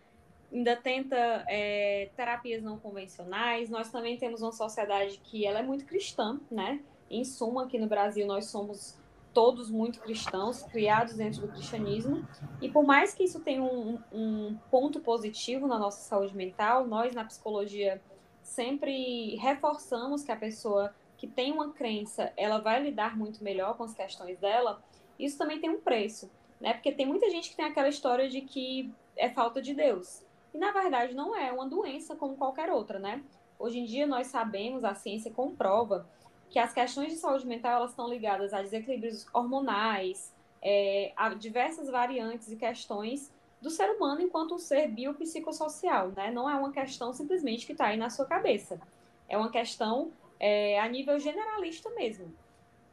ainda 0.51 0.75
tenta 0.75 1.45
é, 1.47 2.09
terapias 2.17 2.63
não 2.63 2.79
convencionais. 2.79 3.69
Nós 3.69 3.91
também 3.91 4.17
temos 4.17 4.41
uma 4.41 4.53
sociedade 4.53 5.21
que 5.23 5.47
ela 5.47 5.59
é 5.59 5.63
muito 5.63 5.85
cristã, 5.85 6.41
né? 6.51 6.81
Em 7.11 7.23
suma, 7.23 7.65
aqui 7.65 7.79
no 7.79 7.87
Brasil 7.87 8.27
nós 8.27 8.47
somos 8.47 8.99
todos 9.35 9.69
muito 9.69 10.01
cristãos, 10.01 10.63
criados 10.63 11.15
dentro 11.15 11.43
do 11.43 11.49
cristianismo. 11.49 12.27
E 12.63 12.69
por 12.71 12.85
mais 12.85 13.13
que 13.13 13.25
isso 13.25 13.41
tenha 13.41 13.63
um, 13.63 13.99
um 14.11 14.57
ponto 14.71 15.01
positivo 15.01 15.67
na 15.67 15.79
nossa 15.79 16.01
saúde 16.01 16.35
mental, 16.35 16.87
nós 16.87 17.15
na 17.15 17.25
psicologia 17.25 18.01
sempre 18.43 19.37
reforçamos 19.37 20.23
que 20.23 20.33
a 20.33 20.37
pessoa 20.37 20.95
que 21.17 21.27
tem 21.27 21.53
uma 21.53 21.73
crença, 21.73 22.33
ela 22.37 22.59
vai 22.59 22.83
lidar 22.83 23.17
muito 23.17 23.43
melhor 23.43 23.77
com 23.77 23.85
as 23.85 23.93
questões 23.93 24.39
dela. 24.39 24.83
Isso 25.19 25.39
também 25.39 25.61
tem 25.61 25.71
um 25.71 25.81
preço, 25.81 26.31
né? 26.61 26.75
Porque 26.75 26.93
tem 26.93 27.07
muita 27.07 27.31
gente 27.31 27.51
que 27.51 27.57
tem 27.57 27.65
aquela 27.65 27.89
história 27.89 28.29
de 28.29 28.41
que 28.41 28.93
é 29.17 29.29
falta 29.29 29.61
de 29.63 29.75
Deus. 29.75 30.23
E 30.53 30.59
na 30.59 30.71
verdade 30.71 31.15
não 31.15 31.35
é, 31.35 31.49
é 31.49 31.53
uma 31.53 31.69
doença 31.69 32.15
como 32.15 32.37
qualquer 32.37 32.71
outra, 32.71 32.99
né? 32.99 33.23
Hoje 33.59 33.79
em 33.79 33.85
dia 33.85 34.07
nós 34.07 34.29
sabemos, 34.29 34.85
a 34.85 34.95
ciência 34.95 35.31
comprova 35.31 36.07
que 36.51 36.59
as 36.59 36.73
questões 36.73 37.13
de 37.13 37.19
saúde 37.19 37.47
mental 37.47 37.79
elas 37.79 37.91
estão 37.91 38.09
ligadas 38.09 38.53
a 38.53 38.63
desequilíbrios 38.63 39.27
hormonais, 39.33 40.33
é, 40.63 41.13
a 41.17 41.35
diversas 41.35 41.89
variantes 41.89 42.51
e 42.51 42.57
questões 42.57 43.33
do 43.61 43.71
ser 43.71 43.91
humano 43.91 44.21
enquanto 44.21 44.55
um 44.55 44.59
ser 44.59 44.89
biopsicossocial, 44.89 46.09
né? 46.09 46.31
Não 46.31 46.49
é 46.49 46.55
uma 46.55 46.71
questão 46.71 47.13
simplesmente 47.13 47.67
que 47.67 47.73
está 47.73 47.87
aí 47.87 47.97
na 47.97 48.11
sua 48.11 48.27
cabeça. 48.27 48.81
É 49.29 49.37
uma 49.37 49.51
questão 49.51 50.13
é, 50.39 50.79
a 50.79 50.89
nível 50.89 51.19
generalista 51.19 51.91
mesmo. 51.91 52.33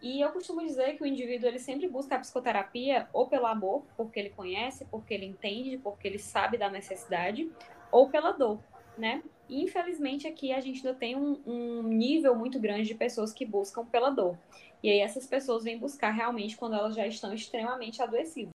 E 0.02 0.20
eu 0.20 0.32
costumo 0.32 0.66
dizer 0.66 0.98
que 0.98 1.04
o 1.04 1.06
indivíduo 1.06 1.48
ele 1.48 1.60
sempre 1.60 1.88
busca 1.88 2.16
a 2.16 2.20
psicoterapia 2.20 3.08
ou 3.14 3.28
pelo 3.28 3.46
amor, 3.46 3.84
porque 3.96 4.20
ele 4.20 4.32
conhece, 4.32 4.86
porque 4.86 5.14
ele 5.14 5.26
entende, 5.26 5.78
porque 5.78 6.08
ele 6.08 6.18
sabe 6.18 6.58
da 6.58 6.70
necessidade, 6.70 7.52
ou 7.92 8.10
pela 8.10 8.32
dor, 8.32 8.60
né? 8.98 9.22
E, 9.48 9.62
infelizmente, 9.64 10.28
aqui 10.28 10.52
a 10.52 10.60
gente 10.60 10.86
ainda 10.86 10.98
tem 10.98 11.16
um, 11.16 11.40
um, 11.46 11.84
nível 11.84 12.34
muito 12.34 12.60
grande 12.60 12.88
de 12.88 12.96
pessoas 12.96 13.32
que 13.32 13.46
buscam 13.46 13.86
pela 13.86 14.10
dor. 14.10 14.38
E 14.82 14.90
aí 14.90 15.00
essas 15.00 15.28
pessoas 15.28 15.64
vêm 15.64 15.78
buscar 15.78 16.10
realmente 16.10 16.58
quando 16.58 16.76
elas 16.76 16.96
já 16.96 17.06
estão 17.06 17.32
extremamente 17.34 18.02
adoecidas. 18.02 18.54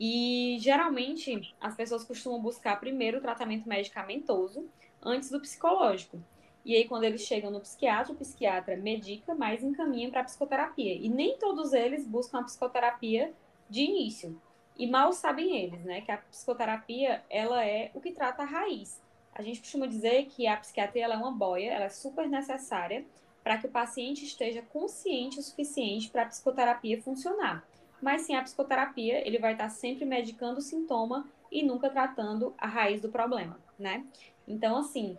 E 0.00 0.56
geralmente 0.58 1.54
as 1.60 1.76
pessoas 1.76 2.02
costumam 2.02 2.40
buscar 2.40 2.80
primeiro 2.80 3.18
o 3.18 3.20
tratamento 3.20 3.68
medicamentoso 3.68 4.68
antes 5.02 5.30
do 5.30 5.40
psicológico. 5.40 6.18
E 6.66 6.74
aí, 6.74 6.88
quando 6.88 7.04
eles 7.04 7.20
chegam 7.20 7.48
no 7.48 7.60
psiquiatra, 7.60 8.12
o 8.12 8.16
psiquiatra 8.16 8.76
medica, 8.76 9.36
mas 9.36 9.62
encaminha 9.62 10.10
para 10.10 10.22
a 10.22 10.24
psicoterapia. 10.24 10.94
E 10.94 11.08
nem 11.08 11.38
todos 11.38 11.72
eles 11.72 12.04
buscam 12.04 12.40
a 12.40 12.42
psicoterapia 12.42 13.32
de 13.70 13.82
início. 13.82 14.36
E 14.76 14.84
mal 14.84 15.12
sabem 15.12 15.56
eles, 15.56 15.84
né, 15.84 16.00
que 16.00 16.10
a 16.10 16.18
psicoterapia 16.18 17.22
ela 17.30 17.64
é 17.64 17.92
o 17.94 18.00
que 18.00 18.10
trata 18.10 18.42
a 18.42 18.46
raiz. 18.46 19.00
A 19.32 19.42
gente 19.42 19.60
costuma 19.60 19.86
dizer 19.86 20.26
que 20.26 20.48
a 20.48 20.56
psiquiatria 20.56 21.06
é 21.06 21.16
uma 21.16 21.30
boia, 21.30 21.70
ela 21.70 21.84
é 21.84 21.88
super 21.88 22.28
necessária 22.28 23.06
para 23.44 23.58
que 23.58 23.68
o 23.68 23.70
paciente 23.70 24.24
esteja 24.24 24.60
consciente 24.60 25.38
o 25.38 25.42
suficiente 25.44 26.10
para 26.10 26.22
a 26.22 26.26
psicoterapia 26.26 27.00
funcionar. 27.00 27.64
Mas 28.02 28.22
sem 28.22 28.34
a 28.34 28.42
psicoterapia, 28.42 29.24
ele 29.24 29.38
vai 29.38 29.52
estar 29.52 29.68
sempre 29.68 30.04
medicando 30.04 30.58
o 30.58 30.62
sintoma 30.62 31.28
e 31.48 31.62
nunca 31.62 31.88
tratando 31.88 32.52
a 32.58 32.66
raiz 32.66 33.00
do 33.00 33.08
problema, 33.08 33.56
né? 33.78 34.04
Então, 34.48 34.78
assim, 34.78 35.16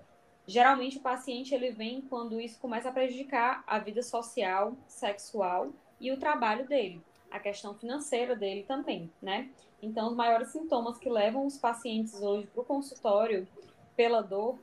geralmente 0.48 0.98
o 0.98 1.02
paciente 1.02 1.54
ele 1.54 1.72
vem 1.72 2.02
quando 2.02 2.40
isso 2.40 2.58
começa 2.60 2.90
a 2.90 2.92
prejudicar 2.92 3.64
a 3.68 3.78
vida 3.78 4.02
social, 4.02 4.74
sexual 4.88 5.70
e 6.00 6.12
o 6.12 6.18
trabalho 6.18 6.66
dele, 6.66 7.02
a 7.30 7.40
questão 7.40 7.74
financeira 7.76 8.36
dele 8.36 8.64
também, 8.64 9.12
né? 9.22 9.50
Então, 9.82 10.08
os 10.08 10.16
maiores 10.16 10.50
sintomas 10.50 10.98
que 10.98 11.10
levam 11.10 11.46
os 11.46 11.58
pacientes 11.58 12.22
hoje 12.22 12.48
para 12.48 12.62
o 12.62 12.66
consultório 12.66 13.48
pela 13.96 14.22
dor 14.22 14.58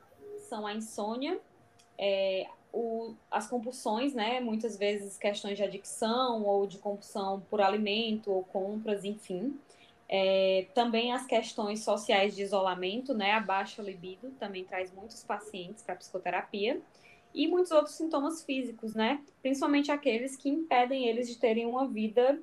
são 0.49 0.67
a 0.67 0.75
insônia, 0.75 1.39
é, 1.97 2.49
o, 2.73 3.15
as 3.31 3.47
compulsões, 3.47 4.15
né? 4.15 4.41
Muitas 4.41 4.77
vezes 4.77 5.17
questões 5.17 5.57
de 5.57 5.63
adicção 5.63 6.43
ou 6.45 6.67
de 6.67 6.79
compulsão 6.79 7.41
por 7.49 7.61
alimento 7.61 8.33
ou 8.33 8.43
compras, 8.45 9.05
enfim. 9.05 9.57
É, 10.09 10.67
também 10.75 11.13
as 11.13 11.27
questões 11.27 11.83
sociais 11.83 12.37
de 12.37 12.43
isolamento, 12.43 13.15
né? 13.15 13.33
A 13.33 13.41
baixa 13.41 13.83
libido 13.83 14.31
também 14.33 14.65
traz 14.65 14.93
muitos 14.93 15.25
pacientes 15.25 15.83
para 15.83 15.97
psicoterapia. 15.97 16.81
E 17.35 17.49
muitos 17.49 17.73
outros 17.73 17.97
sintomas 17.97 18.45
físicos, 18.45 18.95
né? 18.95 19.21
Principalmente 19.43 19.91
aqueles 19.91 20.37
que 20.37 20.49
impedem 20.49 21.09
eles 21.09 21.29
de 21.29 21.37
terem 21.37 21.67
uma 21.67 21.87
vida 21.87 22.41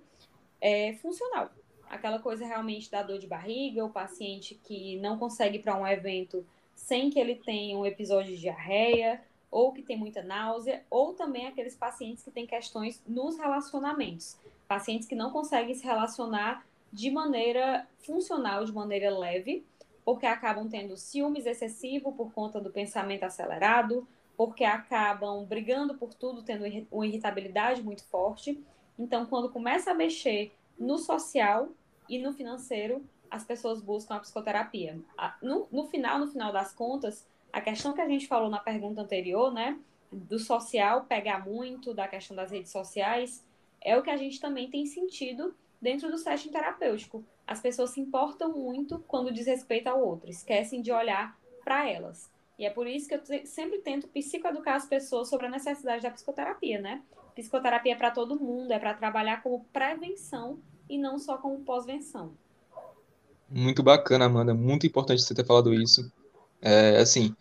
é, 0.59 0.93
funcional. 1.01 1.49
Aquela 1.89 2.19
coisa 2.19 2.45
realmente 2.45 2.91
da 2.91 3.01
dor 3.01 3.17
de 3.17 3.27
barriga, 3.27 3.85
o 3.85 3.89
paciente 3.89 4.59
que 4.63 4.97
não 4.99 5.17
consegue 5.17 5.59
para 5.59 5.77
um 5.77 5.87
evento 5.87 6.45
sem 6.75 7.09
que 7.09 7.19
ele 7.19 7.35
tenha 7.35 7.77
um 7.77 7.85
episódio 7.85 8.35
de 8.35 8.41
diarreia, 8.41 9.21
ou 9.49 9.71
que 9.73 9.81
tem 9.81 9.97
muita 9.97 10.23
náusea, 10.23 10.83
ou 10.89 11.13
também 11.13 11.47
aqueles 11.47 11.75
pacientes 11.75 12.23
que 12.23 12.31
têm 12.31 12.47
questões 12.47 13.01
nos 13.05 13.37
relacionamentos. 13.37 14.37
Pacientes 14.67 15.07
que 15.07 15.15
não 15.15 15.31
conseguem 15.31 15.75
se 15.75 15.83
relacionar 15.83 16.65
de 16.91 17.09
maneira 17.09 17.87
funcional, 17.99 18.65
de 18.65 18.73
maneira 18.73 19.15
leve, 19.15 19.65
porque 20.03 20.25
acabam 20.25 20.67
tendo 20.67 20.97
ciúmes 20.97 21.45
excessivo 21.45 22.11
por 22.13 22.33
conta 22.33 22.59
do 22.59 22.71
pensamento 22.71 23.23
acelerado, 23.23 24.07
porque 24.35 24.63
acabam 24.63 25.45
brigando 25.45 25.95
por 25.95 26.13
tudo, 26.13 26.41
tendo 26.41 26.65
uma 26.91 27.05
irritabilidade 27.05 27.83
muito 27.83 28.03
forte. 28.05 28.61
Então, 28.97 29.25
quando 29.25 29.49
começa 29.49 29.91
a 29.91 29.93
mexer 29.93 30.51
no 30.77 30.97
social 30.97 31.69
e 32.09 32.19
no 32.19 32.33
financeiro, 32.33 33.05
as 33.29 33.43
pessoas 33.43 33.81
buscam 33.81 34.15
a 34.15 34.19
psicoterapia. 34.19 34.99
No, 35.41 35.67
no 35.71 35.85
final, 35.85 36.19
no 36.19 36.27
final 36.27 36.51
das 36.51 36.73
contas, 36.73 37.25
a 37.53 37.61
questão 37.61 37.93
que 37.93 38.01
a 38.01 38.07
gente 38.07 38.27
falou 38.27 38.49
na 38.49 38.59
pergunta 38.59 39.01
anterior, 39.01 39.53
né, 39.53 39.79
do 40.11 40.39
social 40.39 41.05
pegar 41.05 41.45
muito, 41.45 41.93
da 41.93 42.07
questão 42.07 42.35
das 42.35 42.51
redes 42.51 42.71
sociais, 42.71 43.45
é 43.79 43.97
o 43.97 44.03
que 44.03 44.09
a 44.09 44.17
gente 44.17 44.39
também 44.39 44.69
tem 44.69 44.85
sentido 44.85 45.55
dentro 45.81 46.09
do 46.11 46.17
setting 46.17 46.49
terapêutico. 46.49 47.23
As 47.47 47.59
pessoas 47.59 47.89
se 47.89 47.99
importam 47.99 48.53
muito 48.53 48.99
quando 49.07 49.31
diz 49.31 49.47
respeito 49.47 49.87
ao 49.87 50.01
outro, 50.01 50.29
esquecem 50.29 50.81
de 50.81 50.91
olhar 50.91 51.37
para 51.63 51.89
elas. 51.89 52.29
E 52.57 52.65
é 52.65 52.69
por 52.69 52.85
isso 52.85 53.07
que 53.07 53.15
eu 53.15 53.21
sempre 53.45 53.79
tento 53.79 54.07
psicoeducar 54.07 54.75
as 54.75 54.85
pessoas 54.85 55.29
sobre 55.29 55.47
a 55.47 55.49
necessidade 55.49 56.03
da 56.03 56.11
psicoterapia, 56.11 56.79
né? 56.79 57.01
Psicoterapia 57.33 57.93
é 57.93 57.95
para 57.95 58.11
todo 58.11 58.39
mundo, 58.39 58.71
é 58.71 58.77
para 58.77 58.93
trabalhar 58.93 59.41
como 59.41 59.65
prevenção 59.73 60.59
e 60.87 60.97
não 60.97 61.17
só 61.17 61.37
como 61.37 61.59
pós-venção. 61.61 62.33
Muito 63.49 63.81
bacana, 63.81 64.25
Amanda. 64.25 64.53
Muito 64.53 64.85
importante 64.85 65.23
você 65.23 65.33
ter 65.33 65.45
falado 65.45 65.73
isso. 65.73 66.11
É, 66.61 66.97
assim, 66.97 67.35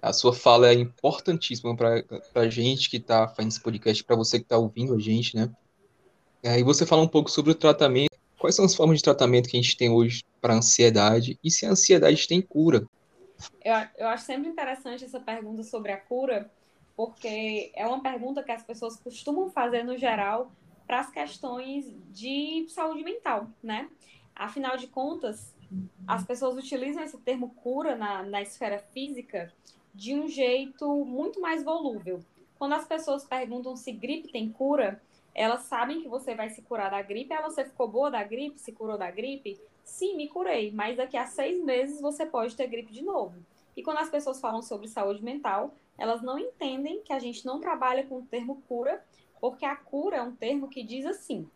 a 0.00 0.12
sua 0.12 0.32
fala 0.32 0.68
é 0.68 0.74
importantíssima 0.74 1.74
para 1.76 2.04
a 2.34 2.48
gente 2.48 2.88
que 2.88 2.98
está 2.98 3.26
fazendo 3.26 3.50
esse 3.50 3.60
podcast, 3.60 4.04
para 4.04 4.16
você 4.16 4.38
que 4.38 4.44
está 4.44 4.56
ouvindo 4.56 4.94
a 4.94 4.98
gente, 5.00 5.36
né? 5.36 5.50
É, 6.44 6.60
e 6.60 6.62
você 6.62 6.84
fala 6.84 7.00
um 7.00 7.08
pouco 7.08 7.30
sobre 7.30 7.52
o 7.52 7.54
tratamento. 7.54 8.14
Quais 8.38 8.54
são 8.54 8.66
as 8.66 8.74
formas 8.74 8.98
de 8.98 9.02
tratamento 9.02 9.48
que 9.48 9.56
a 9.56 9.62
gente 9.62 9.78
tem 9.78 9.88
hoje 9.88 10.22
para 10.42 10.52
ansiedade 10.52 11.38
e 11.42 11.50
se 11.50 11.64
a 11.64 11.70
ansiedade 11.70 12.28
tem 12.28 12.42
cura? 12.42 12.86
Eu, 13.64 13.74
eu 13.96 14.08
acho 14.08 14.26
sempre 14.26 14.50
interessante 14.50 15.06
essa 15.06 15.18
pergunta 15.18 15.62
sobre 15.62 15.90
a 15.90 15.96
cura, 15.96 16.50
porque 16.94 17.72
é 17.74 17.86
uma 17.86 18.02
pergunta 18.02 18.42
que 18.42 18.52
as 18.52 18.62
pessoas 18.62 18.96
costumam 18.96 19.48
fazer 19.48 19.84
no 19.84 19.96
geral 19.96 20.52
para 20.86 21.00
as 21.00 21.10
questões 21.10 21.86
de 22.12 22.66
saúde 22.68 23.02
mental, 23.02 23.48
né? 23.62 23.88
Afinal 24.36 24.76
de 24.76 24.86
contas, 24.86 25.54
as 26.06 26.26
pessoas 26.26 26.58
utilizam 26.58 27.02
esse 27.02 27.16
termo 27.16 27.54
cura 27.62 27.96
na, 27.96 28.22
na 28.22 28.42
esfera 28.42 28.84
física 28.92 29.50
de 29.94 30.14
um 30.14 30.28
jeito 30.28 31.06
muito 31.06 31.40
mais 31.40 31.64
volúvel. 31.64 32.20
Quando 32.58 32.74
as 32.74 32.86
pessoas 32.86 33.24
perguntam 33.24 33.74
se 33.76 33.90
gripe 33.92 34.30
tem 34.30 34.50
cura, 34.50 35.00
elas 35.34 35.62
sabem 35.62 36.00
que 36.00 36.08
você 36.08 36.34
vai 36.34 36.48
se 36.50 36.62
curar 36.62 36.90
da 36.90 37.02
gripe. 37.02 37.34
Ah, 37.34 37.42
você 37.42 37.64
ficou 37.64 37.88
boa 37.88 38.10
da 38.10 38.22
gripe? 38.22 38.60
Se 38.60 38.72
curou 38.72 38.96
da 38.96 39.10
gripe? 39.10 39.60
Sim, 39.84 40.16
me 40.16 40.28
curei, 40.28 40.70
mas 40.70 40.96
daqui 40.96 41.16
a 41.16 41.26
seis 41.26 41.62
meses 41.62 42.00
você 42.00 42.24
pode 42.24 42.56
ter 42.56 42.66
gripe 42.68 42.92
de 42.92 43.02
novo. 43.02 43.34
E 43.76 43.82
quando 43.82 43.98
as 43.98 44.08
pessoas 44.08 44.40
falam 44.40 44.62
sobre 44.62 44.88
saúde 44.88 45.22
mental, 45.22 45.74
elas 45.98 46.22
não 46.22 46.38
entendem 46.38 47.02
que 47.02 47.12
a 47.12 47.18
gente 47.18 47.44
não 47.44 47.60
trabalha 47.60 48.06
com 48.06 48.18
o 48.18 48.26
termo 48.26 48.62
cura, 48.68 49.04
porque 49.40 49.64
a 49.64 49.76
cura 49.76 50.18
é 50.18 50.22
um 50.22 50.34
termo 50.34 50.68
que 50.68 50.82
diz 50.82 51.04
assim: 51.04 51.48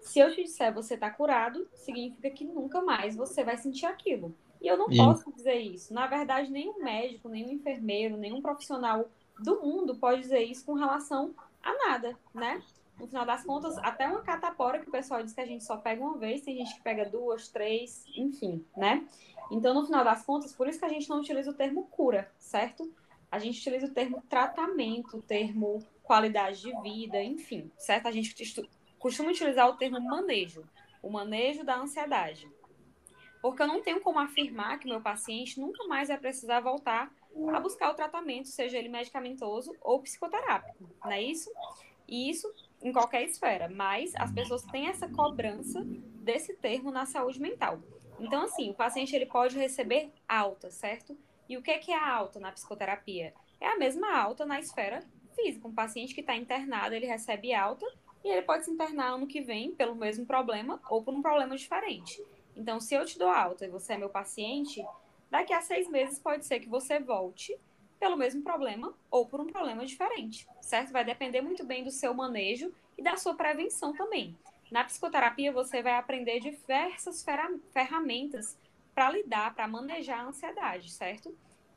se 0.00 0.18
eu 0.18 0.30
te 0.30 0.42
disser 0.42 0.72
você 0.72 0.94
está 0.94 1.10
curado, 1.10 1.66
significa 1.74 2.30
que 2.30 2.44
nunca 2.44 2.82
mais 2.82 3.16
você 3.16 3.42
vai 3.42 3.56
sentir 3.56 3.86
aquilo. 3.86 4.34
E 4.60 4.68
eu 4.68 4.76
não 4.76 4.90
e... 4.90 4.96
posso 4.96 5.32
dizer 5.32 5.58
isso. 5.58 5.92
Na 5.92 6.06
verdade, 6.06 6.50
nenhum 6.50 6.82
médico, 6.82 7.28
nenhum 7.28 7.50
enfermeiro, 7.50 8.16
nenhum 8.16 8.40
profissional 8.40 9.08
do 9.38 9.60
mundo 9.60 9.96
pode 9.96 10.20
dizer 10.20 10.42
isso 10.42 10.64
com 10.64 10.74
relação 10.74 11.34
a 11.62 11.88
nada, 11.88 12.16
né? 12.34 12.62
No 12.98 13.06
final 13.06 13.24
das 13.24 13.44
contas, 13.44 13.76
até 13.78 14.06
uma 14.06 14.22
catapora 14.22 14.78
que 14.78 14.88
o 14.88 14.92
pessoal 14.92 15.22
diz 15.22 15.32
que 15.32 15.40
a 15.40 15.46
gente 15.46 15.64
só 15.64 15.76
pega 15.76 16.02
uma 16.02 16.18
vez, 16.18 16.42
tem 16.42 16.56
gente 16.56 16.74
que 16.74 16.82
pega 16.82 17.08
duas, 17.08 17.48
três, 17.48 18.04
enfim, 18.16 18.64
né? 18.76 19.06
Então, 19.50 19.74
no 19.74 19.84
final 19.84 20.04
das 20.04 20.24
contas, 20.24 20.54
por 20.54 20.68
isso 20.68 20.78
que 20.78 20.84
a 20.84 20.88
gente 20.88 21.08
não 21.08 21.20
utiliza 21.20 21.50
o 21.50 21.54
termo 21.54 21.84
cura, 21.88 22.30
certo? 22.38 22.92
A 23.30 23.38
gente 23.38 23.58
utiliza 23.58 23.86
o 23.86 23.90
termo 23.90 24.22
tratamento, 24.28 25.16
o 25.16 25.22
termo 25.22 25.84
qualidade 26.02 26.60
de 26.60 26.80
vida, 26.80 27.22
enfim, 27.22 27.70
certo? 27.76 28.06
A 28.06 28.12
gente 28.12 28.34
costuma 28.98 29.30
utilizar 29.30 29.68
o 29.68 29.76
termo 29.76 30.00
manejo, 30.00 30.64
o 31.02 31.10
manejo 31.10 31.64
da 31.64 31.76
ansiedade. 31.76 32.50
Porque 33.40 33.62
eu 33.62 33.66
não 33.66 33.82
tenho 33.82 34.00
como 34.00 34.20
afirmar 34.20 34.78
que 34.78 34.88
meu 34.88 35.00
paciente 35.00 35.58
nunca 35.58 35.84
mais 35.88 36.08
vai 36.08 36.18
precisar 36.18 36.60
voltar 36.60 37.12
a 37.52 37.58
buscar 37.58 37.90
o 37.90 37.94
tratamento, 37.94 38.48
seja 38.48 38.78
ele 38.78 38.88
medicamentoso 38.88 39.74
ou 39.80 40.00
psicoterápico, 40.00 40.88
não 41.02 41.10
é 41.10 41.22
isso? 41.22 41.50
E 42.06 42.30
isso 42.30 42.52
em 42.82 42.92
qualquer 42.92 43.22
esfera, 43.22 43.68
mas 43.68 44.12
as 44.16 44.32
pessoas 44.32 44.62
têm 44.62 44.88
essa 44.88 45.08
cobrança 45.08 45.82
desse 45.84 46.54
termo 46.54 46.90
na 46.90 47.06
saúde 47.06 47.40
mental. 47.40 47.80
Então, 48.18 48.42
assim, 48.42 48.70
o 48.70 48.74
paciente 48.74 49.14
ele 49.14 49.26
pode 49.26 49.56
receber 49.56 50.12
alta, 50.28 50.70
certo? 50.70 51.16
E 51.48 51.56
o 51.56 51.62
que 51.62 51.70
é 51.70 51.94
a 51.94 52.14
alta 52.14 52.38
na 52.38 52.52
psicoterapia? 52.52 53.34
É 53.60 53.68
a 53.68 53.76
mesma 53.76 54.16
alta 54.16 54.44
na 54.44 54.58
esfera 54.58 55.02
física. 55.34 55.66
Um 55.66 55.74
paciente 55.74 56.14
que 56.14 56.20
está 56.20 56.36
internado, 56.36 56.94
ele 56.94 57.06
recebe 57.06 57.52
alta 57.52 57.86
e 58.24 58.28
ele 58.28 58.42
pode 58.42 58.64
se 58.64 58.70
internar 58.70 59.14
ano 59.14 59.26
que 59.26 59.40
vem 59.40 59.72
pelo 59.72 59.94
mesmo 59.94 60.24
problema 60.24 60.80
ou 60.88 61.02
por 61.02 61.14
um 61.14 61.22
problema 61.22 61.56
diferente. 61.56 62.22
Então, 62.56 62.80
se 62.80 62.94
eu 62.94 63.04
te 63.04 63.18
dou 63.18 63.28
alta 63.28 63.64
e 63.64 63.68
você 63.68 63.94
é 63.94 63.98
meu 63.98 64.10
paciente, 64.10 64.84
daqui 65.30 65.52
a 65.52 65.60
seis 65.60 65.88
meses 65.88 66.18
pode 66.18 66.44
ser 66.44 66.60
que 66.60 66.68
você 66.68 67.00
volte 67.00 67.58
pelo 68.02 68.16
mesmo 68.16 68.42
problema 68.42 68.92
ou 69.08 69.24
por 69.24 69.40
um 69.40 69.46
problema 69.46 69.86
diferente, 69.86 70.44
certo? 70.60 70.92
Vai 70.92 71.04
depender 71.04 71.40
muito 71.40 71.64
bem 71.64 71.84
do 71.84 71.92
seu 71.92 72.12
manejo 72.12 72.74
e 72.98 73.02
da 73.02 73.16
sua 73.16 73.32
prevenção 73.32 73.92
também. 73.92 74.36
Na 74.72 74.82
psicoterapia, 74.82 75.52
você 75.52 75.80
vai 75.84 75.94
aprender 75.94 76.40
diversas 76.40 77.24
ferramentas 77.72 78.58
para 78.92 79.08
lidar, 79.08 79.54
para 79.54 79.68
manejar 79.68 80.18
a 80.18 80.24
ansiedade, 80.24 80.90
certo? 80.90 81.32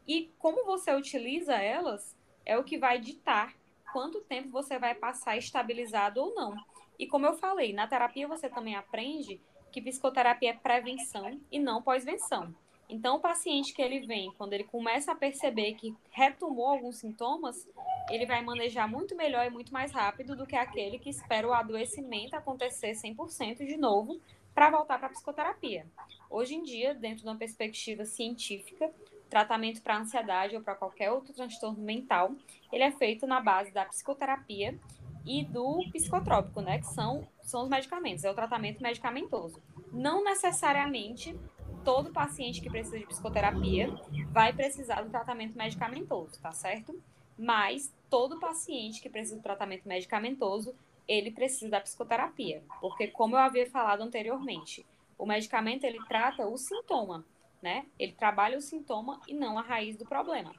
E 0.08 0.32
como 0.40 0.66
você 0.66 0.96
utiliza 0.96 1.54
elas 1.54 2.18
é 2.44 2.58
o 2.58 2.64
que 2.64 2.80
vai 2.80 2.98
ditar 2.98 3.54
quanto 3.94 4.20
tempo 4.22 4.50
você 4.50 4.80
vai 4.80 4.96
passar 4.96 5.38
estabilizado 5.38 6.20
ou 6.20 6.34
não. 6.34 6.56
E 6.98 7.06
como 7.06 7.28
eu 7.28 7.36
falei, 7.36 7.72
na 7.72 7.86
terapia 7.86 8.28
você 8.28 8.50
também 8.50 8.76
aprende 8.76 9.40
que 9.72 9.80
psicoterapia 9.80 10.50
é 10.50 10.54
prevenção 10.54 11.40
e 11.52 11.60
não 11.60 11.84
pós-venção. 11.84 12.52
Então, 12.88 13.16
o 13.16 13.20
paciente 13.20 13.74
que 13.74 13.82
ele 13.82 14.06
vem, 14.06 14.32
quando 14.38 14.54
ele 14.54 14.64
começa 14.64 15.12
a 15.12 15.16
perceber 15.16 15.74
que 15.74 15.96
retomou 16.12 16.68
alguns 16.68 16.98
sintomas, 16.98 17.68
ele 18.10 18.26
vai 18.26 18.44
manejar 18.44 18.88
muito 18.88 19.16
melhor 19.16 19.46
e 19.46 19.50
muito 19.50 19.74
mais 19.74 19.92
rápido 19.92 20.36
do 20.36 20.46
que 20.46 20.56
aquele 20.56 21.00
que 21.00 21.10
espera 21.10 21.48
o 21.48 21.54
adoecimento 21.54 22.36
acontecer 22.36 22.92
100% 22.92 23.66
de 23.66 23.78
novo 23.78 24.20
para 24.54 24.70
voltar 24.70 24.98
para 24.98 25.08
a 25.08 25.12
psicoterapia. 25.12 25.86
Hoje 26.30 26.56
em 26.56 26.64
dia, 26.64 26.94
dentro 26.94 27.24
de 27.24 27.28
uma 27.28 27.36
perspectiva 27.36 28.06
científica, 28.06 28.92
tratamento 29.30 29.82
para 29.82 29.98
ansiedade 29.98 30.56
ou 30.56 30.62
para 30.62 30.76
qualquer 30.76 31.12
outro 31.12 31.34
transtorno 31.34 31.84
mental, 31.84 32.32
ele 32.72 32.84
é 32.84 32.92
feito 32.92 33.26
na 33.26 33.42
base 33.42 33.72
da 33.72 33.84
psicoterapia 33.86 34.80
e 35.26 35.44
do 35.44 35.84
psicotrópico, 35.92 36.62
né, 36.62 36.78
que 36.80 36.88
são, 36.88 37.28
são 37.42 37.64
os 37.64 37.70
medicamentos, 37.70 38.24
é 38.24 38.30
o 38.30 38.36
tratamento 38.36 38.82
medicamentoso. 38.82 39.62
Não 39.92 40.24
necessariamente 40.24 41.36
todo 41.86 42.12
paciente 42.12 42.60
que 42.60 42.70
precisa 42.70 42.98
de 42.98 43.06
psicoterapia 43.06 43.88
vai 44.32 44.52
precisar 44.52 45.04
do 45.04 45.12
tratamento 45.12 45.56
medicamentoso, 45.56 46.42
tá 46.42 46.52
certo? 46.52 47.00
Mas 47.38 47.94
todo 48.10 48.40
paciente 48.40 49.00
que 49.00 49.10
precisa 49.10 49.36
do 49.36 49.44
tratamento 49.44 49.88
medicamentoso, 49.88 50.74
ele 51.08 51.30
precisa 51.30 51.70
da 51.70 51.80
psicoterapia, 51.80 52.64
porque 52.82 53.08
como 53.08 53.36
eu 53.36 53.40
havia 53.40 53.70
falado 53.70 54.02
anteriormente, 54.02 54.84
o 55.18 55.28
medicamento 55.28 55.84
ele 55.84 56.04
trata 56.08 56.48
o 56.48 56.58
sintoma, 56.58 57.24
né? 57.62 57.86
Ele 58.00 58.14
trabalha 58.14 58.58
o 58.58 58.62
sintoma 58.62 59.22
e 59.28 59.34
não 59.36 59.58
a 59.60 59.62
raiz 59.62 59.96
do 59.96 60.06
problema. 60.06 60.54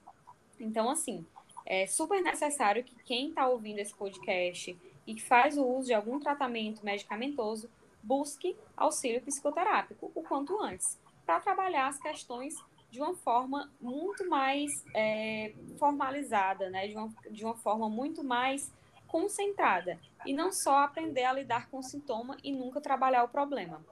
Então, 0.61 0.89
assim, 0.89 1.27
é 1.67 1.87
super 1.89 2.23
necessário 2.23 2.85
que 2.85 2.95
quem 3.03 3.31
está 3.31 3.49
ouvindo 3.49 3.81
esse 3.81 3.95
podcast 3.95 4.79
e 5.05 5.15
que 5.15 5.23
faz 5.23 5.59
o 5.59 5.67
uso 5.67 5.89
de 5.89 5.95
algum 5.95 6.21
tratamento 6.21 6.85
medicamentoso 6.85 7.69
busque 8.01 8.57
auxílio 8.77 9.21
psicoterápico 9.21 10.13
o 10.15 10.23
quanto 10.23 10.63
antes 10.63 10.97
para 11.27 11.41
trabalhar 11.41 11.89
as 11.89 11.99
questões 11.99 12.55
de 12.91 13.01
uma 13.01 13.15
forma 13.15 13.71
muito 13.81 14.29
mais 14.29 14.85
é, 14.95 15.53
formalizada, 15.77 16.71
né? 16.71 16.87
de, 16.87 16.97
uma, 16.97 17.13
de 17.31 17.45
uma 17.45 17.55
forma 17.55 17.91
muito 17.91 18.23
mais 18.23 18.73
concentrada. 19.09 19.99
E 20.25 20.33
não 20.33 20.53
só 20.53 20.79
aprender 20.79 21.25
a 21.25 21.33
lidar 21.33 21.69
com 21.69 21.79
o 21.79 21.83
sintoma 21.83 22.37
e 22.43 22.53
nunca 22.53 22.81
trabalhar 22.81 23.25
o 23.25 23.29
problema. 23.29 23.85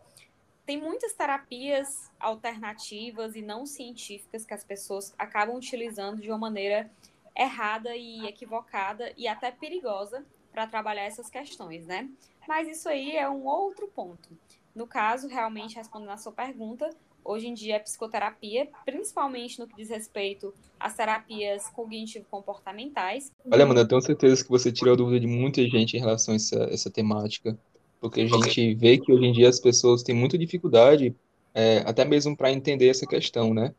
Tem 0.64 0.80
muitas 0.80 1.12
terapias 1.12 2.10
alternativas 2.18 3.36
e 3.36 3.42
não 3.42 3.66
científicas 3.66 4.46
que 4.46 4.54
as 4.54 4.64
pessoas 4.64 5.14
acabam 5.18 5.56
utilizando 5.56 6.22
de 6.22 6.30
uma 6.30 6.38
maneira 6.38 6.90
errada 7.36 7.94
e 7.94 8.26
equivocada 8.26 9.12
e 9.16 9.28
até 9.28 9.50
perigosa 9.50 10.24
para 10.52 10.66
trabalhar 10.66 11.02
essas 11.02 11.28
questões, 11.28 11.84
né? 11.84 12.08
Mas 12.46 12.68
isso 12.68 12.88
aí 12.88 13.16
é 13.16 13.28
um 13.28 13.44
outro 13.44 13.88
ponto. 13.88 14.30
No 14.74 14.86
caso, 14.86 15.28
realmente 15.28 15.76
respondendo 15.76 16.10
a 16.10 16.16
sua 16.16 16.32
pergunta, 16.32 16.88
hoje 17.24 17.48
em 17.48 17.54
dia 17.54 17.76
a 17.76 17.80
psicoterapia, 17.80 18.68
principalmente 18.84 19.58
no 19.58 19.66
que 19.66 19.74
diz 19.74 19.88
respeito 19.88 20.52
às 20.78 20.94
terapias 20.94 21.68
cognitivo-comportamentais. 21.70 23.32
Olha, 23.50 23.64
mano, 23.64 23.80
eu 23.80 23.88
tenho 23.88 24.00
certeza 24.00 24.44
que 24.44 24.50
você 24.50 24.70
tirou 24.70 24.94
a 24.94 24.96
dúvida 24.96 25.20
de 25.20 25.26
muita 25.26 25.62
gente 25.66 25.96
em 25.96 26.00
relação 26.00 26.34
a 26.34 26.36
essa, 26.36 26.64
essa 26.70 26.90
temática, 26.90 27.58
porque 28.00 28.20
a 28.20 28.26
gente 28.26 28.74
vê 28.74 28.98
que 28.98 29.10
hoje 29.10 29.24
em 29.24 29.32
dia 29.32 29.48
as 29.48 29.58
pessoas 29.58 30.02
têm 30.02 30.14
muita 30.14 30.36
dificuldade, 30.36 31.16
é, 31.54 31.78
até 31.86 32.04
mesmo 32.04 32.36
para 32.36 32.52
entender 32.52 32.88
essa 32.88 33.06
questão, 33.06 33.54
né? 33.54 33.74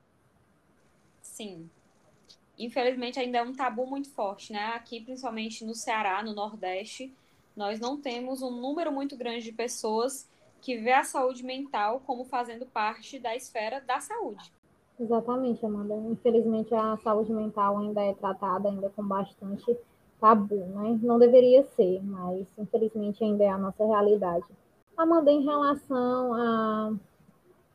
Sim. 1.21 1.69
Infelizmente 2.57 3.19
ainda 3.19 3.39
é 3.39 3.43
um 3.43 3.53
tabu 3.53 3.85
muito 3.85 4.09
forte, 4.09 4.53
né? 4.53 4.71
Aqui, 4.75 5.01
principalmente 5.01 5.63
no 5.65 5.75
Ceará, 5.75 6.23
no 6.23 6.33
Nordeste, 6.33 7.13
nós 7.55 7.79
não 7.79 7.99
temos 7.99 8.41
um 8.41 8.49
número 8.49 8.91
muito 8.91 9.15
grande 9.15 9.43
de 9.43 9.51
pessoas 9.51 10.27
que 10.65 10.77
vê 10.77 10.93
a 10.93 11.03
saúde 11.03 11.43
mental 11.43 12.01
como 12.07 12.25
fazendo 12.25 12.65
parte 12.65 13.19
da 13.19 13.35
esfera 13.35 13.79
da 13.81 13.99
saúde. 13.99 14.51
Exatamente, 14.99 15.63
Amanda. 15.63 15.93
Infelizmente, 15.93 16.73
a 16.73 16.97
saúde 17.03 17.31
mental 17.31 17.77
ainda 17.77 18.01
é 18.01 18.15
tratada 18.15 18.67
ainda 18.67 18.89
com 18.89 19.07
bastante 19.07 19.77
tabu, 20.19 20.55
né? 20.55 20.99
Não 21.03 21.19
deveria 21.19 21.63
ser, 21.75 22.01
mas 22.03 22.47
infelizmente 22.57 23.23
ainda 23.23 23.43
é 23.43 23.49
a 23.49 23.59
nossa 23.59 23.85
realidade. 23.85 24.43
Amanda, 24.97 25.31
em 25.31 25.45
relação 25.45 26.33
a, 26.33 26.93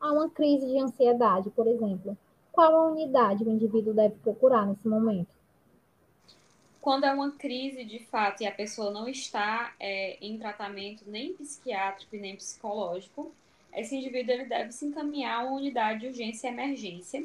a 0.00 0.12
uma 0.12 0.28
crise 0.28 0.66
de 0.66 0.80
ansiedade, 0.80 1.48
por 1.50 1.68
exemplo, 1.68 2.18
qual 2.50 2.74
a 2.74 2.90
unidade 2.90 3.44
o 3.44 3.50
indivíduo 3.50 3.94
deve 3.94 4.16
procurar 4.16 4.66
nesse 4.66 4.88
momento? 4.88 5.28
Quando 6.80 7.04
é 7.04 7.12
uma 7.12 7.30
crise 7.32 7.84
de 7.84 7.98
fato 7.98 8.42
e 8.42 8.46
a 8.46 8.52
pessoa 8.52 8.90
não 8.90 9.08
está 9.08 9.74
é, 9.78 10.16
em 10.20 10.38
tratamento 10.38 11.04
nem 11.06 11.34
psiquiátrico 11.34 12.16
nem 12.16 12.36
psicológico, 12.36 13.32
esse 13.74 13.94
indivíduo 13.94 14.32
ele 14.32 14.46
deve 14.46 14.72
se 14.72 14.86
encaminhar 14.86 15.40
a 15.40 15.44
uma 15.44 15.56
unidade 15.56 16.00
de 16.00 16.06
urgência 16.06 16.48
e 16.48 16.50
emergência, 16.50 17.24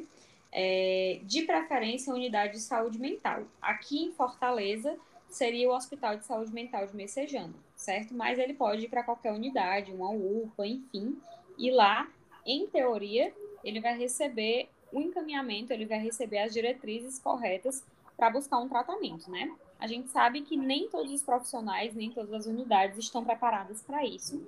é, 0.52 1.20
de 1.22 1.42
preferência 1.42 2.12
a 2.12 2.16
unidade 2.16 2.52
de 2.54 2.60
saúde 2.60 2.98
mental. 2.98 3.44
Aqui 3.60 4.04
em 4.04 4.12
Fortaleza 4.12 4.96
seria 5.28 5.68
o 5.68 5.74
Hospital 5.74 6.16
de 6.16 6.24
Saúde 6.24 6.52
Mental 6.52 6.86
de 6.86 6.94
Messejana, 6.94 7.54
certo? 7.74 8.14
Mas 8.14 8.38
ele 8.38 8.54
pode 8.54 8.84
ir 8.84 8.88
para 8.88 9.02
qualquer 9.02 9.32
unidade, 9.32 9.90
uma 9.90 10.10
UPA, 10.10 10.66
enfim, 10.66 11.18
e 11.58 11.70
lá, 11.70 12.08
em 12.44 12.66
teoria, 12.66 13.32
ele 13.64 13.80
vai 13.80 13.98
receber 13.98 14.68
o 14.92 15.00
encaminhamento, 15.00 15.72
ele 15.72 15.84
vai 15.84 15.98
receber 15.98 16.38
as 16.38 16.52
diretrizes 16.52 17.18
corretas 17.18 17.82
para 18.16 18.30
buscar 18.30 18.58
um 18.58 18.68
tratamento, 18.68 19.30
né? 19.30 19.54
A 19.78 19.86
gente 19.86 20.08
sabe 20.08 20.40
que 20.42 20.56
nem 20.56 20.88
todos 20.88 21.12
os 21.12 21.22
profissionais, 21.22 21.94
nem 21.94 22.10
todas 22.10 22.32
as 22.32 22.46
unidades 22.46 22.98
estão 22.98 23.24
preparadas 23.24 23.82
para 23.82 24.04
isso. 24.04 24.46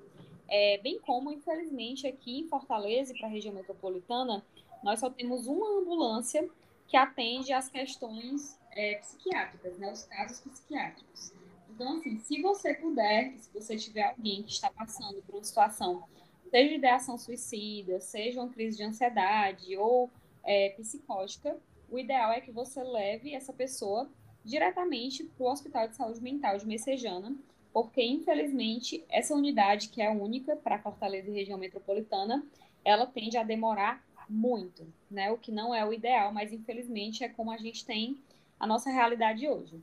É, 0.49 0.79
bem 0.79 0.99
como, 1.01 1.31
infelizmente, 1.31 2.07
aqui 2.07 2.41
em 2.41 2.49
Fortaleza 2.49 3.13
e 3.13 3.19
para 3.19 3.29
a 3.29 3.31
região 3.31 3.53
metropolitana, 3.55 4.43
nós 4.83 5.01
só 5.01 5.11
temos 5.11 5.47
uma 5.47 5.81
ambulância 5.81 6.49
que 6.87 6.97
atende 6.97 7.53
às 7.53 7.69
questões 7.69 8.59
é, 8.73 8.95
psiquiátricas, 8.97 9.77
né, 9.77 9.93
os 9.93 10.05
casos 10.05 10.41
psiquiátricos. 10.41 11.33
Então, 11.69 11.99
assim, 11.99 12.19
se 12.19 12.41
você 12.41 12.75
puder, 12.75 13.35
se 13.39 13.53
você 13.53 13.77
tiver 13.77 14.05
alguém 14.05 14.43
que 14.43 14.53
está 14.53 14.71
passando 14.71 15.23
por 15.23 15.37
uma 15.37 15.45
situação, 15.45 16.03
seja 16.51 16.71
de 16.71 16.75
ideação 16.77 17.19
suicida, 17.19 18.01
seja 18.01 18.41
uma 18.41 18.49
crise 18.49 18.79
de 18.79 18.85
ansiedade 18.85 19.77
ou 19.77 20.11
é, 20.43 20.71
psicótica, 20.71 21.57
o 21.91 21.99
ideal 21.99 22.33
é 22.33 22.41
que 22.41 22.51
você 22.51 22.83
leve 22.83 23.35
essa 23.35 23.53
pessoa 23.53 24.09
diretamente 24.45 25.25
para 25.25 25.45
o 25.45 25.51
Hospital 25.51 25.89
de 25.89 25.97
Saúde 25.97 26.23
Mental 26.23 26.57
de 26.57 26.67
Messejana, 26.67 27.35
porque 27.73 28.03
infelizmente 28.03 29.05
essa 29.09 29.35
unidade, 29.35 29.89
que 29.89 30.01
é 30.01 30.11
única 30.11 30.57
para 30.57 30.79
Fortaleza 30.79 31.31
e 31.31 31.35
região 31.35 31.59
metropolitana, 31.59 32.45
ela 32.85 33.07
tende 33.07 33.37
a 33.37 33.43
demorar 33.43 34.03
muito, 34.29 34.87
né? 35.11 35.31
O 35.31 35.39
que 35.39 35.51
não 35.51 35.75
é 35.75 35.85
o 35.85 35.93
ideal, 35.93 36.33
mas 36.33 36.53
infelizmente 36.53 37.25
é 37.25 37.29
como 37.29 37.51
a 37.51 37.57
gente 37.57 37.85
tem 37.85 38.19
a 38.59 38.67
nossa 38.67 38.91
realidade 38.91 39.49
hoje. 39.49 39.83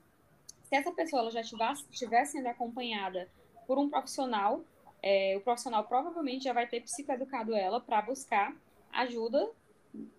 Se 0.63 0.75
essa 0.75 0.91
pessoa 0.91 1.29
já 1.29 1.41
estiver 1.41 2.25
sendo 2.25 2.47
acompanhada 2.47 3.29
por 3.65 3.77
um 3.77 3.89
profissional. 3.89 4.61
É, 5.01 5.35
o 5.37 5.41
profissional 5.41 5.83
provavelmente 5.83 6.45
já 6.45 6.53
vai 6.53 6.67
ter 6.67 6.81
psicoeducado 6.81 7.53
ela 7.53 7.79
para 7.79 8.01
buscar 8.01 8.55
ajuda 8.91 9.49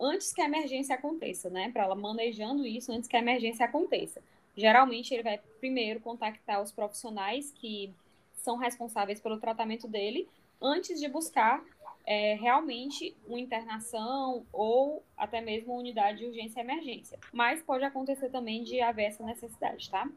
antes 0.00 0.32
que 0.32 0.40
a 0.40 0.46
emergência 0.46 0.94
aconteça, 0.94 1.50
né? 1.50 1.70
Para 1.70 1.84
ela 1.84 1.94
manejando 1.94 2.66
isso 2.66 2.92
antes 2.92 3.08
que 3.08 3.16
a 3.16 3.20
emergência 3.20 3.64
aconteça. 3.66 4.22
Geralmente 4.56 5.12
ele 5.12 5.22
vai 5.22 5.38
primeiro 5.60 6.00
contactar 6.00 6.62
os 6.62 6.72
profissionais 6.72 7.52
que 7.52 7.92
são 8.34 8.56
responsáveis 8.56 9.20
pelo 9.20 9.38
tratamento 9.38 9.86
dele 9.86 10.28
antes 10.60 10.98
de 11.00 11.08
buscar 11.08 11.62
é, 12.06 12.34
realmente 12.34 13.16
uma 13.26 13.40
internação 13.40 14.46
ou 14.52 15.02
até 15.16 15.40
mesmo 15.40 15.72
uma 15.72 15.80
unidade 15.80 16.18
de 16.18 16.26
urgência 16.26 16.60
e 16.60 16.62
emergência. 16.62 17.18
Mas 17.32 17.62
pode 17.62 17.84
acontecer 17.84 18.30
também 18.30 18.62
de 18.62 18.80
haver 18.80 19.06
essa 19.06 19.24
necessidade, 19.24 19.90
tá? 19.90 20.08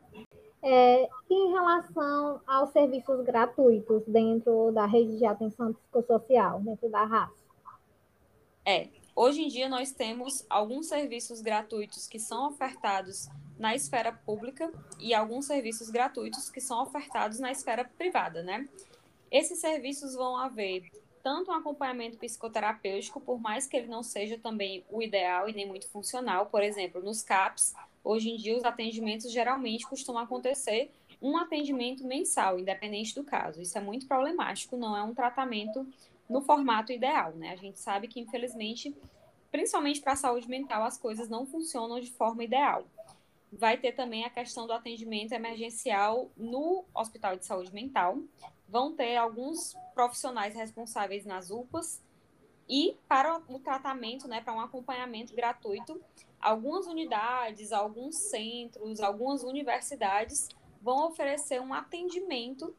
É, 0.62 1.10
em 1.30 1.52
relação 1.52 2.42
aos 2.46 2.70
serviços 2.72 3.24
gratuitos 3.24 4.04
dentro 4.06 4.72
da 4.72 4.86
rede 4.86 5.18
de 5.18 5.26
atenção 5.26 5.74
psicossocial, 5.74 6.60
dentro 6.60 6.90
da 6.90 7.04
RAS? 7.04 7.32
É, 8.66 8.88
hoje 9.20 9.42
em 9.42 9.50
dia 9.50 9.68
nós 9.68 9.92
temos 9.92 10.46
alguns 10.50 10.88
serviços 10.88 11.42
gratuitos 11.42 12.08
que 12.08 12.18
são 12.18 12.48
ofertados 12.48 13.28
na 13.58 13.76
esfera 13.76 14.14
pública 14.14 14.72
e 14.98 15.14
alguns 15.14 15.46
serviços 15.46 15.90
gratuitos 15.90 16.50
que 16.50 16.62
são 16.62 16.82
ofertados 16.82 17.38
na 17.38 17.52
esfera 17.52 17.84
privada, 17.84 18.42
né? 18.42 18.66
Esses 19.30 19.60
serviços 19.60 20.16
vão 20.16 20.38
haver 20.38 20.90
tanto 21.22 21.52
um 21.52 21.54
acompanhamento 21.54 22.18
psicoterapêutico, 22.18 23.20
por 23.20 23.42
mais 23.42 23.68
que 23.68 23.76
ele 23.76 23.88
não 23.88 24.02
seja 24.02 24.38
também 24.38 24.86
o 24.90 25.02
ideal 25.02 25.50
e 25.50 25.54
nem 25.54 25.68
muito 25.68 25.90
funcional. 25.90 26.46
Por 26.46 26.64
exemplo, 26.64 27.04
nos 27.04 27.22
CAPs, 27.22 27.74
hoje 28.02 28.30
em 28.30 28.38
dia 28.38 28.56
os 28.56 28.64
atendimentos 28.64 29.30
geralmente 29.34 29.86
costumam 29.86 30.24
acontecer 30.24 30.94
um 31.22 31.38
atendimento 31.38 32.08
mensal, 32.08 32.58
independente 32.58 33.14
do 33.14 33.26
caso. 33.26 33.62
Isso 33.62 33.78
é 33.78 33.82
muito 33.82 34.08
problemático, 34.08 34.78
não 34.78 34.96
é 34.96 35.04
um 35.04 35.14
tratamento 35.14 35.86
no 36.30 36.42
formato 36.42 36.92
ideal, 36.92 37.34
né? 37.34 37.52
A 37.52 37.56
gente 37.56 37.80
sabe 37.80 38.08
que, 38.08 38.20
infelizmente, 38.20 38.96
principalmente 39.52 40.00
para 40.00 40.14
a 40.14 40.16
saúde 40.16 40.48
mental, 40.48 40.84
as 40.84 40.98
coisas 40.98 41.28
não 41.28 41.46
funcionam 41.46 42.00
de 42.00 42.12
forma 42.12 42.44
ideal. 42.44 42.86
Vai 43.52 43.78
ter 43.78 43.94
também 43.94 44.24
a 44.24 44.30
questão 44.30 44.68
do 44.68 44.74
atendimento 44.74 45.32
emergencial 45.32 46.30
no 46.38 46.86
Hospital 46.94 47.36
de 47.36 47.48
Saúde 47.48 47.74
Mental, 47.74 48.20
vão 48.68 48.94
ter 48.94 49.18
alguns 49.18 49.76
profissionais 49.96 50.54
responsáveis 50.54 51.26
nas 51.26 51.50
UPAs 51.50 52.00
e 52.70 52.96
para 53.08 53.42
o 53.48 53.58
tratamento, 53.58 54.28
né, 54.28 54.42
para 54.42 54.54
um 54.54 54.60
acompanhamento 54.60 55.34
gratuito, 55.34 56.00
algumas 56.40 56.86
unidades, 56.86 57.72
alguns 57.72 58.16
centros, 58.16 59.02
algumas 59.02 59.44
universidades 59.44 60.48
vão 60.80 61.08
oferecer 61.08 61.60
um 61.60 61.74
atendimento 61.74 62.76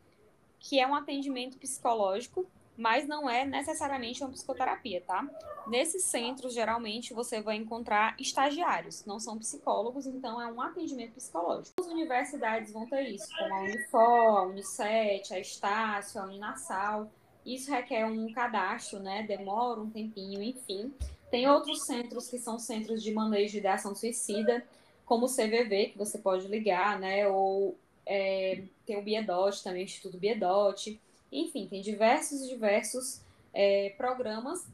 que 0.60 0.78
é 0.78 0.86
um 0.86 0.94
atendimento 0.94 1.58
psicológico 1.58 2.46
mas 2.80 3.06
não 3.06 3.28
é 3.28 3.44
necessariamente 3.44 4.22
uma 4.24 4.30
psicoterapia, 4.30 5.02
tá? 5.02 5.28
Nesses 5.66 6.02
centros, 6.04 6.54
geralmente, 6.54 7.12
você 7.12 7.42
vai 7.42 7.56
encontrar 7.56 8.16
estagiários, 8.18 9.04
não 9.04 9.20
são 9.20 9.38
psicólogos, 9.38 10.06
então 10.06 10.40
é 10.40 10.50
um 10.50 10.62
atendimento 10.62 11.12
psicológico. 11.12 11.74
As 11.78 11.86
universidades 11.86 12.72
vão 12.72 12.88
ter 12.88 13.02
isso, 13.10 13.28
como 13.38 13.54
a 13.54 13.60
Unifor, 13.60 14.38
a 14.38 14.42
Unicet, 14.44 15.34
a 15.34 15.38
Estácio, 15.38 16.22
a 16.22 16.24
Uninasal. 16.24 17.10
Isso 17.44 17.70
requer 17.70 18.06
um 18.06 18.32
cadastro, 18.32 18.98
né? 18.98 19.24
Demora 19.24 19.78
um 19.78 19.90
tempinho, 19.90 20.42
enfim. 20.42 20.90
Tem 21.30 21.46
outros 21.46 21.82
centros 21.82 22.30
que 22.30 22.38
são 22.38 22.58
centros 22.58 23.02
de 23.02 23.12
manejo 23.12 23.60
de 23.60 23.66
ação 23.66 23.94
suicida, 23.94 24.66
como 25.04 25.26
o 25.26 25.28
CVV, 25.28 25.90
que 25.90 25.98
você 25.98 26.16
pode 26.16 26.48
ligar, 26.48 26.98
né? 26.98 27.28
Ou 27.28 27.76
é, 28.06 28.62
tem 28.86 28.96
o 28.96 29.02
Biedote 29.02 29.62
também, 29.62 29.82
o 29.82 29.84
Instituto 29.84 30.16
Biedote 30.16 30.98
enfim, 31.30 31.66
tem 31.68 31.80
diversos, 31.80 32.48
diversos 32.48 33.20
é, 33.52 33.94
programas 33.96 34.66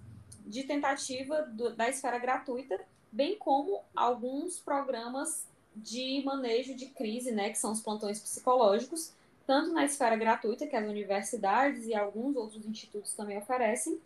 de 0.47 0.63
tentativa 0.63 1.43
do, 1.43 1.75
da 1.75 1.89
esfera 1.89 2.19
gratuita, 2.19 2.81
bem 3.11 3.37
como 3.37 3.81
alguns 3.95 4.59
programas 4.59 5.47
de 5.75 6.23
manejo 6.25 6.75
de 6.75 6.87
crise, 6.87 7.33
né, 7.33 7.51
que 7.51 7.59
são 7.59 7.73
os 7.73 7.81
plantões 7.81 8.21
psicológicos, 8.21 9.13
tanto 9.47 9.73
na 9.73 9.85
esfera 9.85 10.17
gratuita, 10.17 10.67
que 10.67 10.75
as 10.75 10.89
universidades 10.89 11.87
e 11.87 11.95
alguns 11.95 12.37
outros 12.37 12.67
institutos 12.67 13.13
também 13.13 13.39
oferecem, 13.39 14.01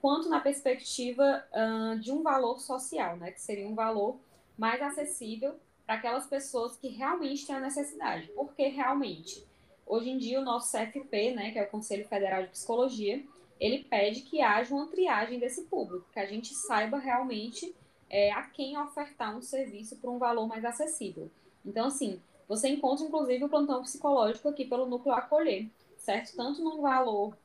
quanto 0.00 0.28
na 0.28 0.40
perspectiva 0.40 1.44
uh, 1.52 1.98
de 1.98 2.12
um 2.12 2.22
valor 2.22 2.60
social, 2.60 3.16
né, 3.16 3.32
que 3.32 3.40
seria 3.40 3.66
um 3.66 3.74
valor 3.74 4.16
mais 4.56 4.80
acessível 4.80 5.54
para 5.84 5.96
aquelas 5.96 6.26
pessoas 6.26 6.76
que 6.76 6.88
realmente 6.88 7.46
têm 7.46 7.56
a 7.56 7.60
necessidade. 7.60 8.28
Porque 8.34 8.68
realmente 8.68 9.44
Hoje 9.86 10.10
em 10.10 10.18
dia, 10.18 10.40
o 10.40 10.44
nosso 10.44 10.72
CFP, 10.72 11.32
né, 11.32 11.50
que 11.50 11.58
é 11.58 11.64
o 11.64 11.70
Conselho 11.70 12.06
Federal 12.08 12.42
de 12.42 12.48
Psicologia, 12.48 13.22
ele 13.60 13.84
pede 13.84 14.22
que 14.22 14.40
haja 14.40 14.74
uma 14.74 14.86
triagem 14.86 15.38
desse 15.38 15.62
público, 15.62 16.06
que 16.12 16.18
a 16.18 16.26
gente 16.26 16.54
saiba 16.54 16.98
realmente 16.98 17.74
é, 18.10 18.32
a 18.32 18.42
quem 18.42 18.78
ofertar 18.78 19.36
um 19.36 19.42
serviço 19.42 19.96
por 19.96 20.10
um 20.10 20.18
valor 20.18 20.46
mais 20.46 20.64
acessível. 20.64 21.30
Então, 21.64 21.86
assim, 21.86 22.20
você 22.48 22.68
encontra, 22.68 23.06
inclusive, 23.06 23.44
o 23.44 23.48
plantão 23.48 23.82
psicológico 23.82 24.48
aqui 24.48 24.64
pelo 24.64 24.86
Núcleo 24.86 25.14
Acolher, 25.14 25.66
certo? 25.98 26.34
Tanto 26.36 26.62
no 26.62 26.80
valor 26.80 27.36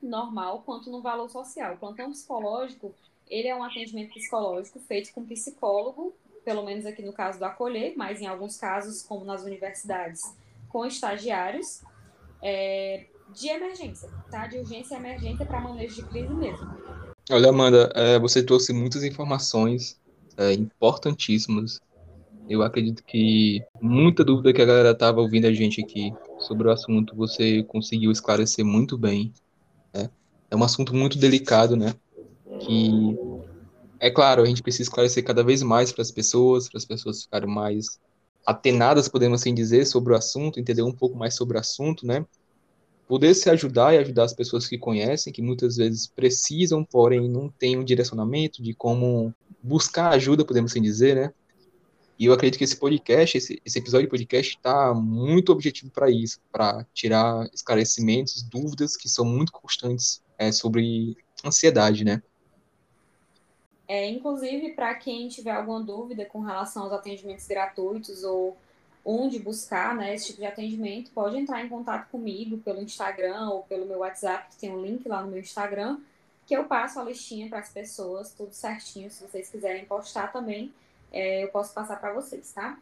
normal 0.00 0.62
quanto 0.64 0.90
no 0.90 1.02
valor 1.02 1.28
social. 1.28 1.74
O 1.74 1.78
plantão 1.78 2.10
psicológico, 2.10 2.94
ele 3.28 3.48
é 3.48 3.54
um 3.54 3.62
atendimento 3.62 4.14
psicológico 4.14 4.78
feito 4.80 5.12
com 5.12 5.24
psicólogo, 5.24 6.14
pelo 6.44 6.64
menos 6.64 6.86
aqui 6.86 7.02
no 7.02 7.12
caso 7.12 7.38
do 7.38 7.44
Acolher, 7.44 7.94
mas 7.96 8.20
em 8.20 8.26
alguns 8.26 8.56
casos, 8.56 9.02
como 9.02 9.24
nas 9.24 9.42
universidades, 9.42 10.22
com 10.68 10.84
estagiários 10.84 11.82
é, 12.42 13.06
de 13.34 13.48
emergência, 13.48 14.08
tá? 14.30 14.46
De 14.46 14.58
urgência 14.58 14.94
e 14.94 14.98
emergência 14.98 15.44
para 15.44 15.60
manejo 15.60 15.96
de 15.96 16.02
crise 16.02 16.32
mesmo. 16.32 16.68
Olha, 17.30 17.50
Amanda, 17.50 17.92
é, 17.94 18.18
você 18.18 18.42
trouxe 18.42 18.72
muitas 18.72 19.04
informações 19.04 20.00
é, 20.36 20.52
importantíssimas. 20.52 21.80
Eu 22.48 22.62
acredito 22.62 23.04
que 23.04 23.62
muita 23.80 24.24
dúvida 24.24 24.52
que 24.52 24.62
a 24.62 24.64
galera 24.64 24.92
estava 24.92 25.20
ouvindo 25.20 25.46
a 25.46 25.52
gente 25.52 25.82
aqui 25.82 26.14
sobre 26.38 26.68
o 26.68 26.70
assunto, 26.70 27.14
você 27.14 27.62
conseguiu 27.64 28.10
esclarecer 28.10 28.64
muito 28.64 28.96
bem. 28.96 29.32
Né? 29.92 30.08
É 30.50 30.56
um 30.56 30.64
assunto 30.64 30.94
muito 30.94 31.18
delicado, 31.18 31.76
né? 31.76 31.94
Que, 32.60 33.14
é 34.00 34.10
claro, 34.10 34.42
a 34.42 34.46
gente 34.46 34.62
precisa 34.62 34.84
esclarecer 34.84 35.22
cada 35.22 35.44
vez 35.44 35.62
mais 35.62 35.92
para 35.92 36.00
as 36.00 36.10
pessoas, 36.10 36.68
para 36.68 36.78
as 36.78 36.86
pessoas 36.86 37.24
ficarem 37.24 37.48
mais 37.48 38.00
atenadas, 38.46 39.08
podemos 39.08 39.40
assim 39.40 39.54
dizer, 39.54 39.86
sobre 39.86 40.12
o 40.12 40.16
assunto, 40.16 40.58
entender 40.58 40.82
um 40.82 40.92
pouco 40.92 41.16
mais 41.16 41.34
sobre 41.34 41.56
o 41.56 41.60
assunto, 41.60 42.06
né? 42.06 42.24
Poder 43.06 43.34
se 43.34 43.48
ajudar 43.48 43.94
e 43.94 43.98
ajudar 43.98 44.24
as 44.24 44.34
pessoas 44.34 44.66
que 44.66 44.76
conhecem, 44.76 45.32
que 45.32 45.40
muitas 45.42 45.76
vezes 45.76 46.06
precisam, 46.06 46.84
porém 46.84 47.28
não 47.28 47.48
têm 47.48 47.78
um 47.78 47.84
direcionamento 47.84 48.62
de 48.62 48.74
como 48.74 49.34
buscar 49.62 50.10
ajuda, 50.10 50.44
podemos 50.44 50.72
assim 50.72 50.82
dizer, 50.82 51.16
né? 51.16 51.32
E 52.18 52.26
eu 52.26 52.32
acredito 52.32 52.58
que 52.58 52.64
esse 52.64 52.76
podcast, 52.76 53.38
esse, 53.38 53.62
esse 53.64 53.78
episódio 53.78 54.06
de 54.06 54.10
podcast 54.10 54.56
está 54.56 54.92
muito 54.92 55.52
objetivo 55.52 55.90
para 55.90 56.10
isso, 56.10 56.40
para 56.50 56.84
tirar 56.92 57.48
esclarecimentos, 57.54 58.42
dúvidas 58.42 58.96
que 58.96 59.08
são 59.08 59.24
muito 59.24 59.52
constantes 59.52 60.20
é, 60.36 60.50
sobre 60.50 61.16
ansiedade, 61.44 62.04
né? 62.04 62.20
É, 63.88 64.06
inclusive, 64.06 64.74
para 64.74 64.94
quem 64.94 65.28
tiver 65.28 65.50
alguma 65.50 65.82
dúvida 65.82 66.26
com 66.26 66.40
relação 66.40 66.84
aos 66.84 66.92
atendimentos 66.92 67.46
gratuitos 67.46 68.22
ou 68.22 68.54
onde 69.02 69.38
buscar 69.38 69.96
né, 69.96 70.14
esse 70.14 70.26
tipo 70.26 70.40
de 70.40 70.46
atendimento, 70.46 71.10
pode 71.12 71.38
entrar 71.38 71.64
em 71.64 71.68
contato 71.70 72.10
comigo 72.10 72.58
pelo 72.58 72.82
Instagram 72.82 73.48
ou 73.48 73.62
pelo 73.62 73.86
meu 73.86 74.00
WhatsApp, 74.00 74.50
que 74.50 74.60
tem 74.60 74.70
um 74.70 74.82
link 74.82 75.08
lá 75.08 75.22
no 75.22 75.30
meu 75.30 75.40
Instagram, 75.40 75.98
que 76.46 76.54
eu 76.54 76.64
passo 76.64 77.00
a 77.00 77.04
listinha 77.04 77.48
para 77.48 77.60
as 77.60 77.70
pessoas, 77.70 78.34
tudo 78.34 78.52
certinho. 78.52 79.10
Se 79.10 79.26
vocês 79.26 79.48
quiserem 79.48 79.86
postar 79.86 80.30
também, 80.30 80.70
é, 81.10 81.44
eu 81.44 81.48
posso 81.48 81.72
passar 81.72 81.98
para 81.98 82.12
vocês, 82.12 82.52
tá? 82.52 82.78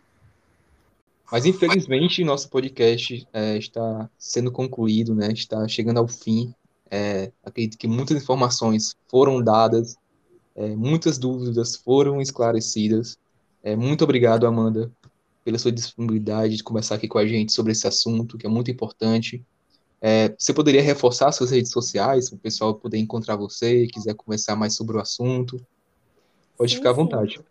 Mas 1.30 1.44
infelizmente 1.44 2.24
nosso 2.24 2.48
podcast 2.48 3.26
é, 3.32 3.56
está 3.56 4.10
sendo 4.18 4.50
concluído, 4.50 5.14
né? 5.14 5.32
Está 5.32 5.66
chegando 5.68 5.98
ao 5.98 6.08
fim. 6.08 6.52
É, 6.90 7.30
acredito 7.44 7.78
que 7.78 7.86
muitas 7.86 8.20
informações 8.20 8.96
foram 9.08 9.42
dadas 9.42 9.96
é, 10.56 10.74
muitas 10.74 11.18
dúvidas 11.18 11.76
foram 11.76 12.20
esclarecidas. 12.20 13.18
É, 13.62 13.76
muito 13.76 14.02
obrigado, 14.02 14.46
Amanda, 14.46 14.90
pela 15.44 15.58
sua 15.58 15.70
disponibilidade 15.70 16.56
de 16.56 16.64
conversar 16.64 16.94
aqui 16.94 17.06
com 17.06 17.18
a 17.18 17.26
gente 17.26 17.52
sobre 17.52 17.72
esse 17.72 17.86
assunto, 17.86 18.38
que 18.38 18.46
é 18.46 18.48
muito 18.48 18.70
importante. 18.70 19.44
É, 20.00 20.34
você 20.36 20.54
poderia 20.54 20.82
reforçar 20.82 21.30
suas 21.32 21.50
redes 21.50 21.70
sociais, 21.70 22.30
para 22.30 22.36
o 22.36 22.40
pessoal 22.40 22.74
poder 22.74 22.98
encontrar 22.98 23.36
você, 23.36 23.86
quiser 23.86 24.14
conversar 24.14 24.56
mais 24.56 24.74
sobre 24.74 24.96
o 24.96 25.00
assunto? 25.00 25.60
Pode 26.56 26.72
sim, 26.72 26.78
ficar 26.78 26.90
à 26.90 26.94
vontade. 26.94 27.36
Sim. 27.36 27.44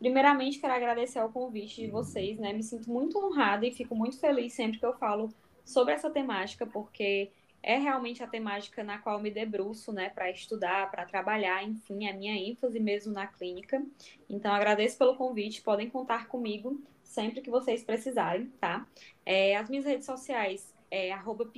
Primeiramente, 0.00 0.58
quero 0.58 0.72
agradecer 0.72 1.18
ao 1.18 1.28
convite 1.28 1.82
de 1.82 1.88
vocês, 1.88 2.38
né? 2.38 2.52
Me 2.52 2.62
sinto 2.62 2.90
muito 2.90 3.18
honrada 3.18 3.66
e 3.66 3.70
fico 3.70 3.94
muito 3.94 4.18
feliz 4.18 4.54
sempre 4.54 4.78
que 4.78 4.86
eu 4.86 4.94
falo 4.94 5.28
sobre 5.64 5.92
essa 5.92 6.10
temática, 6.10 6.66
porque 6.66 7.30
é 7.62 7.76
realmente 7.76 8.22
a 8.22 8.26
temática 8.26 8.82
na 8.82 8.98
qual 8.98 9.20
me 9.20 9.30
debruço, 9.30 9.92
né, 9.92 10.08
para 10.08 10.30
estudar, 10.30 10.90
para 10.90 11.04
trabalhar, 11.04 11.62
enfim, 11.62 12.08
a 12.08 12.12
minha 12.12 12.34
ênfase 12.34 12.80
mesmo 12.80 13.12
na 13.12 13.26
clínica. 13.26 13.82
Então, 14.28 14.52
agradeço 14.52 14.96
pelo 14.96 15.16
convite, 15.16 15.62
podem 15.62 15.90
contar 15.90 16.26
comigo 16.28 16.80
sempre 17.02 17.40
que 17.40 17.50
vocês 17.50 17.82
precisarem, 17.82 18.46
tá? 18.60 18.86
É, 19.26 19.56
as 19.56 19.68
minhas 19.68 19.84
redes 19.84 20.06
sociais 20.06 20.72
é 20.90 21.12
arroba 21.12 21.50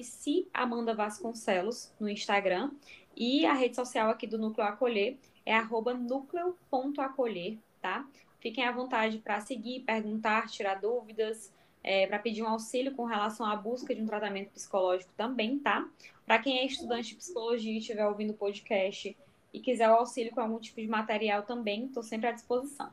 Amanda 0.53 0.95
Vasconcelos 0.95 1.93
no 2.01 2.09
Instagram. 2.09 2.71
E 3.15 3.45
a 3.45 3.53
rede 3.53 3.77
social 3.77 4.09
aqui 4.09 4.27
do 4.27 4.39
Núcleo 4.39 4.67
Acolher 4.67 5.19
é 5.45 5.55
núcleo.acolher, 5.63 7.59
tá? 7.81 8.07
Fiquem 8.41 8.65
à 8.65 8.73
vontade 8.73 9.19
para 9.19 9.41
seguir, 9.41 9.81
perguntar, 9.81 10.49
tirar 10.49 10.81
dúvidas, 10.81 11.53
é, 11.83 12.07
para 12.07 12.19
pedir 12.19 12.43
um 12.43 12.49
auxílio 12.49 12.95
com 12.95 13.05
relação 13.05 13.45
à 13.45 13.57
busca 13.57 13.95
de 13.95 14.01
um 14.01 14.07
tratamento 14.07 14.51
psicológico 14.51 15.13
também, 15.17 15.59
tá? 15.59 15.89
Para 16.25 16.39
quem 16.39 16.59
é 16.59 16.67
estudante 16.67 17.11
de 17.11 17.17
psicologia 17.17 17.73
e 17.73 17.79
estiver 17.79 18.07
ouvindo 18.07 18.31
o 18.31 18.35
podcast 18.35 19.17
e 19.53 19.61
quiser 19.61 19.89
o 19.91 19.95
auxílio 19.95 20.33
com 20.33 20.41
algum 20.41 20.59
tipo 20.59 20.81
de 20.81 20.87
material 20.87 21.43
também, 21.43 21.87
estou 21.87 22.03
sempre 22.03 22.29
à 22.29 22.33
disposição. 22.33 22.89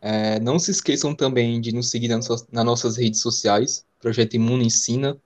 É, 0.00 0.38
não 0.40 0.58
se 0.58 0.70
esqueçam 0.70 1.14
também 1.14 1.60
de 1.60 1.74
nos 1.74 1.90
seguir 1.90 2.08
nas, 2.08 2.28
nas 2.50 2.64
nossas 2.64 2.96
redes 2.96 3.20
sociais, 3.20 3.84
Projeto 4.00 4.34
Imuno 4.34 4.62
Ensina. 4.62 5.18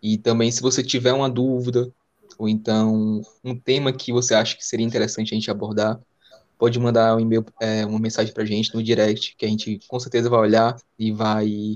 E 0.00 0.16
também, 0.16 0.50
se 0.52 0.62
você 0.62 0.82
tiver 0.82 1.12
uma 1.12 1.28
dúvida, 1.28 1.92
ou 2.38 2.48
então 2.48 3.22
um 3.42 3.58
tema 3.58 3.92
que 3.92 4.12
você 4.12 4.34
acha 4.34 4.56
que 4.56 4.64
seria 4.64 4.86
interessante 4.86 5.34
a 5.34 5.36
gente 5.36 5.50
abordar, 5.50 6.00
pode 6.58 6.78
mandar 6.78 7.16
um 7.16 7.20
e-mail, 7.20 7.46
é, 7.60 7.86
uma 7.86 7.98
mensagem 7.98 8.34
para 8.34 8.42
a 8.42 8.46
gente 8.46 8.74
no 8.74 8.82
direct, 8.82 9.36
que 9.36 9.46
a 9.46 9.48
gente 9.48 9.78
com 9.86 9.98
certeza 10.00 10.28
vai 10.28 10.40
olhar 10.40 10.76
e 10.98 11.12
vai 11.12 11.74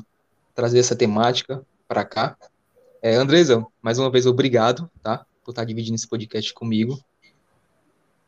trazer 0.54 0.80
essa 0.80 0.96
temática 0.96 1.64
para 1.86 2.04
cá. 2.04 2.36
É, 3.00 3.14
Andresa, 3.14 3.64
mais 3.80 3.98
uma 3.98 4.10
vez, 4.10 4.26
obrigado, 4.26 4.90
tá? 5.02 5.24
Por 5.44 5.52
estar 5.52 5.64
dividindo 5.64 5.94
esse 5.94 6.08
podcast 6.08 6.52
comigo. 6.52 6.98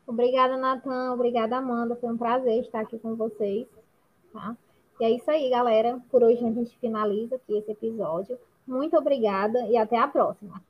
Obrigada, 0.06 0.56
Natan. 0.56 1.12
Obrigada, 1.12 1.56
Amanda. 1.56 1.96
Foi 1.96 2.12
um 2.12 2.16
prazer 2.16 2.62
estar 2.62 2.80
aqui 2.80 2.98
com 2.98 3.14
vocês. 3.14 3.66
Tá? 4.32 4.56
E 5.00 5.04
é 5.04 5.10
isso 5.10 5.30
aí, 5.30 5.48
galera. 5.50 6.00
Por 6.10 6.22
hoje 6.22 6.44
a 6.44 6.52
gente 6.52 6.76
finaliza 6.78 7.36
aqui 7.36 7.56
esse 7.56 7.70
episódio. 7.70 8.38
Muito 8.66 8.96
obrigada 8.96 9.60
e 9.66 9.76
até 9.76 9.98
a 9.98 10.08
próxima. 10.08 10.62